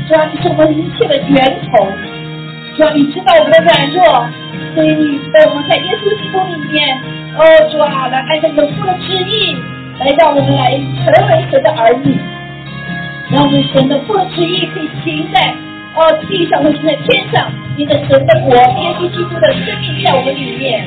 [0.06, 1.40] 主啊，你是我们一切的源
[1.72, 1.88] 头。
[2.76, 4.28] 主啊，你知道我们的软弱，
[4.74, 7.00] 所以你在我们在耶稣基督里面，
[7.38, 7.40] 哦，
[7.72, 9.56] 主啊，来按照你的父的旨意，
[9.98, 12.14] 来让我们来成为神的儿女，
[13.32, 15.54] 让我们神的父的旨意可以行在
[15.96, 17.50] 哦地上，或行在天上。
[17.78, 20.84] 你的神的国，耶稣基督的生命在我们里面。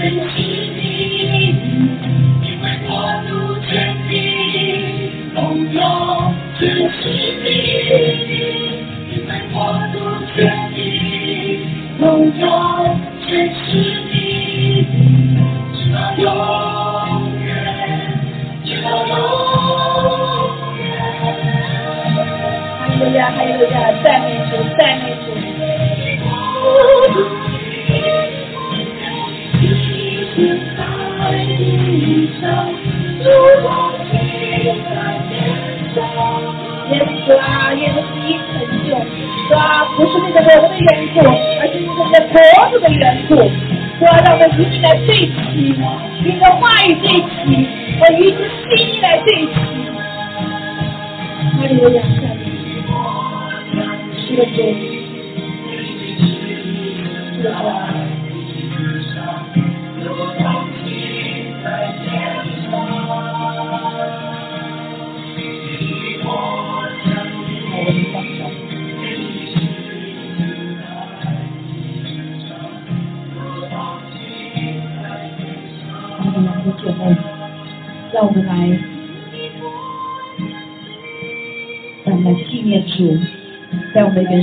[0.00, 0.80] 全是你，
[2.40, 2.88] 因为过
[3.28, 3.30] 度
[3.70, 3.70] 坚
[4.08, 4.10] 定，
[5.34, 5.38] 朋
[5.74, 5.78] 友
[6.58, 7.02] 全是
[7.44, 7.46] 你，
[9.12, 9.54] 因为过
[9.92, 9.94] 度
[10.34, 10.38] 坚
[10.74, 10.80] 定，
[12.00, 12.02] 朋
[12.40, 12.42] 友
[13.26, 13.60] 全是
[14.10, 14.16] 你，
[15.74, 16.24] 直到永
[17.44, 17.46] 远，
[18.64, 19.12] 直到永
[20.78, 20.80] 远。
[22.80, 24.39] 哈喽呀，哈喽呀，再见。
[37.30, 38.44] 耶稣啊，耶稣是一成
[38.84, 38.90] 就，
[39.48, 39.86] 是吧？
[39.96, 41.16] 不是那个我们的缘故，
[41.60, 42.34] 而是那个脖
[42.70, 43.36] 子的缘故，
[44.04, 44.18] 哇？
[44.24, 45.30] 让我们与你来对齐，
[46.22, 47.68] 与你的话语对齐，
[48.00, 49.52] 和与你的心意来对齐。
[51.56, 52.42] 哈利路亚，下面
[54.16, 54.58] 是的主，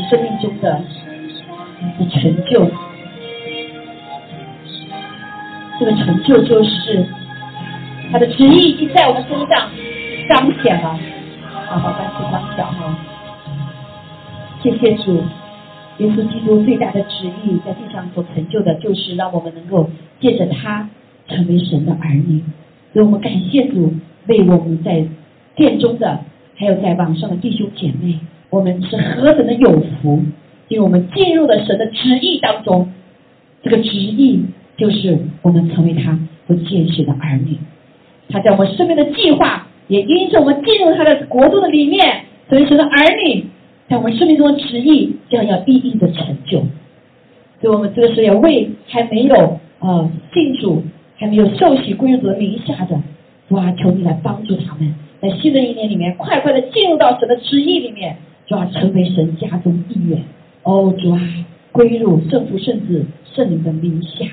[0.10, 0.82] 生命中的
[2.00, 2.70] 的成就。
[5.80, 7.06] 这个成就就是
[8.12, 9.70] 他的旨意已经在我们身上
[10.28, 10.98] 彰显了，
[11.68, 12.98] 好好关注张小哈。
[14.64, 15.22] 谢谢主，
[16.00, 19.88] 耶稣基督最大的旨意在地上所成就的，就是让我们能够
[20.20, 20.90] 借着他
[21.28, 22.44] 成为神的儿女。
[22.92, 23.94] 所以我们感谢主，
[24.26, 25.06] 为我们在
[25.56, 26.22] 殿中的，
[26.56, 28.20] 还有在网上的弟兄姐妹，
[28.50, 30.24] 我们是何等的有福，
[30.68, 32.92] 因为我们进入了神的旨意当中。
[33.64, 34.46] 这个旨意
[34.78, 37.58] 就是我们成为他所拣选的儿女，
[38.30, 42.90] 他在我们生命的计划，也因着我们进入他的国度的里面，成为神的儿
[43.26, 43.46] 女，
[43.90, 46.60] 在我们生命中的旨意将要一一的成就。
[47.60, 50.84] 所以我们这个时候要为还没有呃信主。
[51.20, 52.96] 还没有受洗归主的名下的，
[53.50, 58.16] 主啊，求你来帮助他们，在新的一年里面，快快的进入到神的旨意里面，
[58.48, 60.24] 主啊，成为神家中一员。
[60.64, 61.20] 哦，主啊，
[61.72, 64.26] 归入圣父、圣子、圣灵的名下。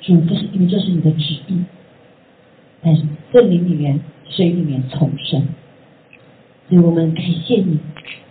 [0.00, 1.64] 主，这是因为这是你的旨意，
[2.82, 2.94] 在
[3.32, 5.42] 圣灵里面、水里面重生。
[6.68, 7.78] 所以我们感谢你，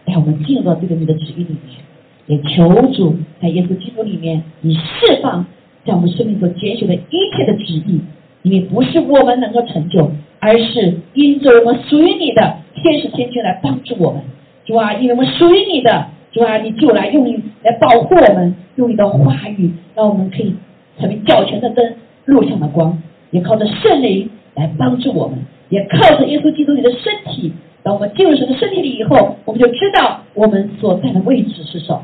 [0.05, 1.77] 带我们进入到这个你的旨意里面，
[2.25, 5.45] 也求主在耶稣基督里面，你释放。
[5.85, 8.01] 在我们生命所拣选的一切的旨意，
[8.43, 14.21] 因为不是我们能够成就，而是因着我们属于你的天使天君来帮助我们，
[14.69, 20.53] 主啊，因为我们属于你的，主啊，你就来用你来保护我们，用你的话语，让我们可以
[20.99, 23.01] 成为脚前的灯，路上的光，
[23.31, 25.39] 也靠着圣灵来帮助我们，
[25.69, 27.51] 也靠着耶稣基督你的身体，
[27.81, 32.03] 当我们进入神的身体里以后，我们就知道我们所在的位置是什么，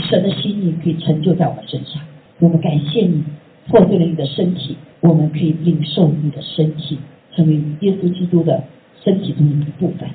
[0.00, 2.02] 神的心意可以成就在我们身上。
[2.40, 3.22] 我们感谢你
[3.68, 6.98] 破碎了你的身体，我们可以领受你的身体，
[7.36, 8.60] 成为耶稣基督的
[9.04, 10.08] 身体中的一部分。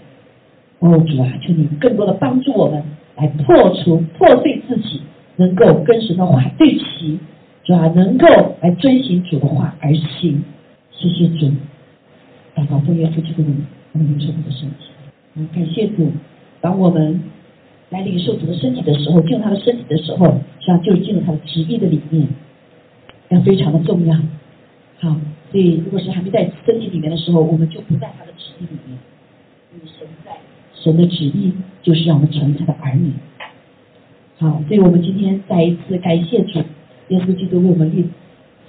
[0.79, 2.83] 哦，主啊，求你更多的帮助我们
[3.15, 5.01] 来破除、破碎自己，
[5.37, 7.19] 能够跟神的话对齐，
[7.63, 8.27] 主啊，能够
[8.61, 10.43] 来遵循主的话而行。
[10.91, 11.51] 谢谢主，
[12.55, 14.75] 祷告奉耶稣基督的名，我们领受你的身体。
[15.35, 16.11] 嗯，感谢主，
[16.61, 17.21] 当我们。
[17.91, 20.25] 来领受主的身体的时候，进入他的身体的时候，
[20.59, 22.27] 实际上就是进入他的旨意的里面，
[23.29, 24.15] 要非常的重要。
[24.99, 25.15] 好，
[25.51, 28.97] 所以如果是还没在身体里面的时候，我们就不在他的旨意里面。
[29.71, 30.31] 因为神在，
[30.85, 31.51] 神的旨意
[31.81, 33.11] 就是让我们成为他的儿女。
[34.37, 36.59] 好，所以我们今天再一次感谢主，
[37.07, 38.07] 耶稣基督为我们立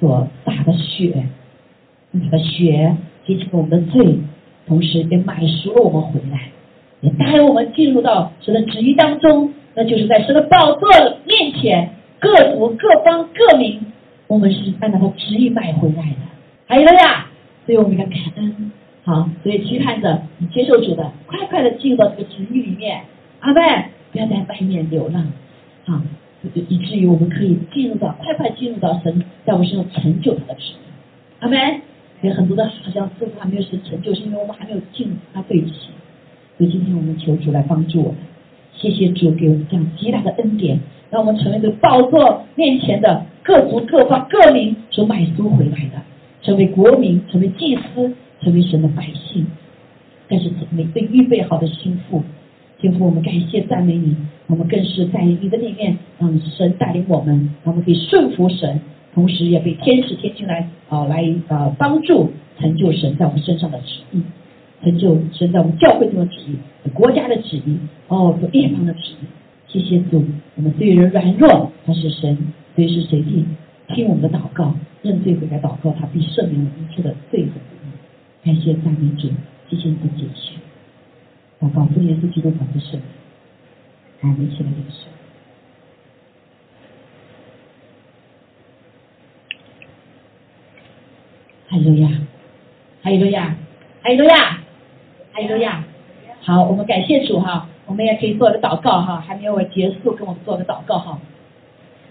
[0.00, 1.26] 所打的血，
[2.12, 4.18] 那的血洗清了我们的罪，
[4.66, 6.48] 同时也买赎了我们回来，
[7.02, 10.88] 也带我们进入到神的旨意当中，那就是在神的宝座
[11.26, 13.78] 面前，各族各方各民，
[14.26, 16.16] 我们是按照他旨意买回来的。
[16.66, 17.26] 还有了呀，
[17.66, 18.72] 所以我们要感恩。
[19.06, 23.02] 好，所以期盼着你接受主的，快快的进入到这个旨意里面，
[23.40, 23.60] 阿妹
[24.12, 25.24] 不要在外面流浪，
[25.86, 26.02] 好，
[26.68, 30.76] 以至于我们可以进入到快快进入到神在我身上成就他的旨意，
[31.38, 31.80] 阿妹。
[32.22, 35.70] 有很多的好像似乎还没有神成就，是因为我们还没有进入他对齐。
[36.56, 38.16] 所以今天我们求主来帮助我们，
[38.72, 40.80] 谢谢主给我们这样极大的恩典，
[41.10, 46.02] 让我们成为这个宝座面前的各族各方各民所买赎回来的，
[46.42, 48.10] 成为国民，成为祭司。
[48.40, 49.46] 成为神的百姓，
[50.28, 52.22] 但是每被预备好的心腹，
[52.78, 58.80] 天父，我们感谢赞美你，我们更是在你的里面，让神带领我们，我们可以顺服神，
[59.14, 64.20] 同时也被天使天君来啊来啊帮助成就神在我们身上的旨意，
[64.82, 69.26] 成就神在我们教会中的旨意，国家的旨意，哦，和地方的旨意。
[69.68, 72.38] 谢谢主，我们虽然软弱，但是神
[72.74, 73.44] 随时随地
[73.88, 77.48] 听我们的祷告，认罪悔改祷告，他必赦免我们一切的罪恶。
[78.46, 79.28] 感谢赞美主，
[79.68, 80.52] 谢谢你的解释。
[81.60, 83.02] 祷告奉耶稣基督宝的圣名，
[84.20, 85.08] 我们一起来领受。
[91.66, 92.08] 还有呀，
[93.02, 93.56] 还有呀，
[94.02, 94.62] 还有呀，
[95.32, 95.84] 还有呀。
[96.42, 101.20] 好，我们感谢主哈，我们也可以做个祷告哈，还没有结束，跟我们做个祷告哈。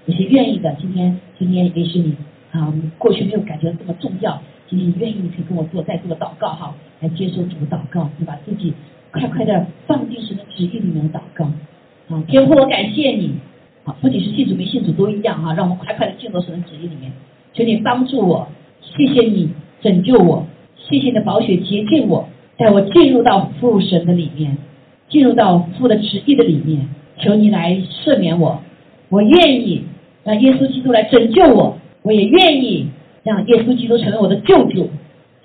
[0.03, 2.17] 你是愿意的，今天今天也许你
[2.51, 4.41] 啊，过去没有感觉这么重要。
[4.67, 8.73] 今天你愿意，你可以跟我做再做个祷告哈，来接受主的祷告，你把自己
[9.11, 11.45] 快快的放进神的旨意里面的祷告。
[12.09, 13.33] 啊，天父，我感谢你，
[13.83, 17.11] 啊，不仅是信主没信主都一样哈，让我们快快的进入神的旨意里面。
[17.53, 18.47] 求你帮助我，
[18.81, 19.49] 谢谢你
[19.81, 20.45] 拯救我，
[20.77, 22.27] 谢谢你的宝血洁净我，
[22.57, 24.57] 带我进入到父神的里面，
[25.09, 26.87] 进入到父的旨意的里面。
[27.17, 28.61] 求你来赦免我，
[29.09, 29.83] 我愿意
[30.23, 32.87] 让耶稣基督来拯救我，我也愿意。
[33.25, 34.91] 让耶稣基督成为我的救主、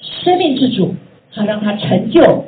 [0.00, 0.94] 生命之主，
[1.30, 2.44] 好让他成就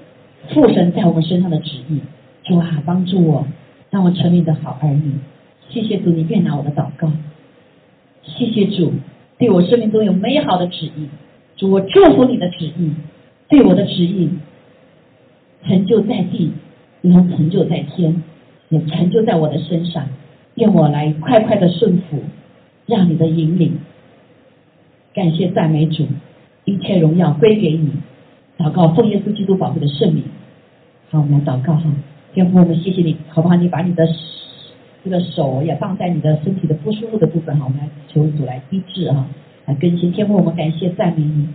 [0.51, 2.01] 父神在我们身上的旨意。
[2.45, 3.47] 主啊，帮助我，
[3.89, 5.13] 让我成为你的好儿女。
[5.71, 7.11] 谢谢主，你悦纳我的祷告。
[8.23, 8.93] 谢谢主，
[9.39, 11.09] 对我生命中有美好的旨意。
[11.57, 12.93] 主，我祝福你的旨意，
[13.49, 14.29] 对我的旨意
[15.67, 16.53] 成就在地，
[17.01, 18.23] 也能成就在天，
[18.69, 20.07] 也成就在我的身上。
[20.57, 22.23] 愿我来快快的顺服，
[22.85, 23.79] 让你的引领。
[25.15, 26.07] 感谢赞美主，
[26.65, 27.91] 一切荣耀归给你。
[28.57, 30.25] 祷告奉耶稣基督宝贵的圣名。
[31.11, 31.83] 好，我们来祷告哈，
[32.33, 33.57] 天父，我们谢谢你，好不好？
[33.57, 34.09] 你把你的
[35.05, 39.29] 这个手也放在你的身体的不舒服的部分哈，我们来求主来医治啊，
[39.67, 40.11] 来更新。
[40.13, 41.47] 天父，我们感谢赞美你，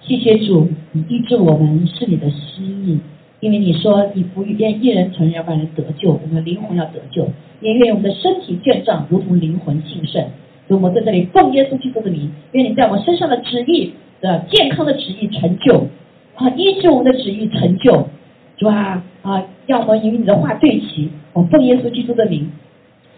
[0.00, 2.98] 谢谢主，你医治我们是你的心意，
[3.38, 7.28] 因为你说你不愿一人承认，要把人得救，我们灵魂要得救，
[7.60, 10.24] 也愿我们的身体健壮，如同灵魂兴盛。
[10.68, 15.88] 我们在这里奉耶稣基督的名，愿你在我们身上的旨意的健康的旨意成就
[16.34, 18.08] 啊，医治我们的旨意成就，
[18.56, 21.10] 主啊啊，让我们与你的话对齐。
[21.32, 22.50] 我奉耶稣基督的名，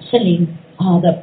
[0.00, 1.22] 圣灵啊的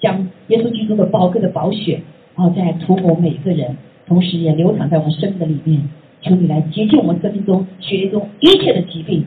[0.00, 2.02] 将耶稣基督的宝贵的宝血
[2.34, 3.76] 啊在涂抹每个人，
[4.06, 5.88] 同时也流淌在我们生命的里面。
[6.20, 9.26] 求你来洁净我们生命中血液中一切的疾病。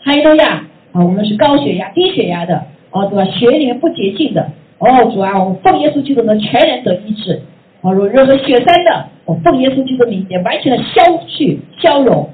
[0.00, 3.24] 还有呀啊，无论是高血压、低血压的啊，对吧？
[3.26, 4.50] 血液里面不洁净的。
[4.82, 7.40] 哦，主啊，我奉耶稣基督的全然得医治。
[7.82, 12.28] 哦，如任何血栓的，我奉耶稣基督名也完全的消去、消融。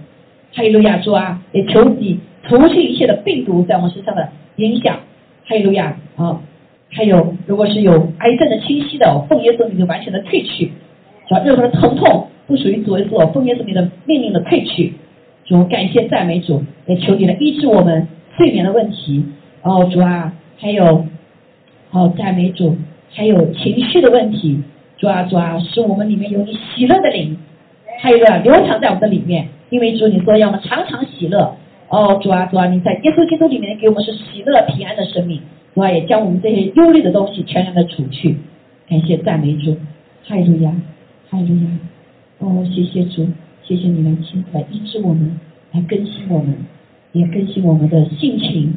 [0.54, 4.96] 还有路亚，主啊，也求你除去一切的病毒在我们身上的影响。
[5.44, 6.40] 还有路亚啊，
[6.90, 10.72] 还有如果是有癌症的侵袭的，我奉耶稣名就完全的退去。
[11.28, 14.94] 主啊，任何的疼痛不属于主耶稣，奉耶稣名的命令的退去。
[15.44, 18.08] 主，感谢赞美主，也求你来医治我们
[18.38, 19.22] 睡眠的问题。
[19.60, 21.04] 哦，主啊，还有。
[21.90, 22.76] 好，赞美主，
[23.10, 24.62] 还有情绪的问题，
[24.98, 27.34] 主啊主啊，使我们里面有你喜乐的灵，
[28.02, 31.56] 还有一个流淌在我们的里面，因为主你说要我们常常喜乐，
[31.88, 35.40] 哦主啊主啊，你在耶稣基督里面给我们是喜乐平安的生命，
[35.74, 38.36] 主啊也将我们这些忧虑的东西全然的除去，
[38.86, 39.74] 感谢赞美主，
[40.26, 40.70] 哈利路亚，
[41.30, 41.70] 哈利路亚，
[42.40, 43.26] 哦谢谢主，
[43.62, 45.40] 谢谢你们亲自来医治我们，
[45.72, 46.54] 来更新我们，
[47.12, 48.74] 也更新我们的性情，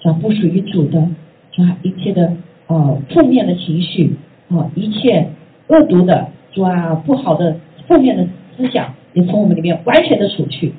[0.00, 1.08] 找不属于主的，
[1.52, 2.30] 主啊一切的。
[2.70, 4.14] 哦，负面的情绪，
[4.48, 5.26] 啊，一切
[5.66, 7.56] 恶毒的，主啊，不好的
[7.88, 8.24] 负面的
[8.56, 10.72] 思想，也从我们里面完全的除去。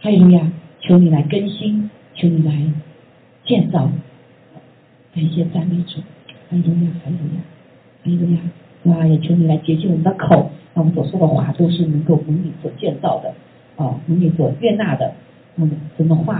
[0.00, 2.54] 哈利路亚，求你来更新，求你来
[3.44, 3.90] 建造。
[5.14, 6.00] 感谢赞美主，
[6.48, 7.40] 哈利路亚，哈利路亚，
[8.02, 8.40] 哈利路亚。
[8.84, 13.34] 哇，也求你来洁净我们的口，让我们所说的话都是能够蒙你所建造的，
[13.76, 15.12] 啊，蒙你所悦纳的，
[15.56, 16.36] 嗯，神的话，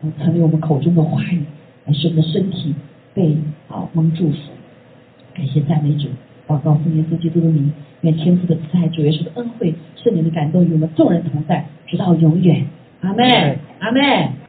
[0.00, 1.42] 啊，成为我们口中的话语，
[1.84, 2.74] 来使我们的身体
[3.14, 3.36] 被
[3.68, 4.36] 啊蒙祝福。
[5.34, 6.08] 感谢赞美主，
[6.46, 7.72] 祷告奉耶稣基督的名，
[8.02, 12.66] 愿天父的慈爱、主耶稣的恩惠、圣灵的感动与我们众人同在，直到永远。
[13.00, 14.32] 阿门，阿门。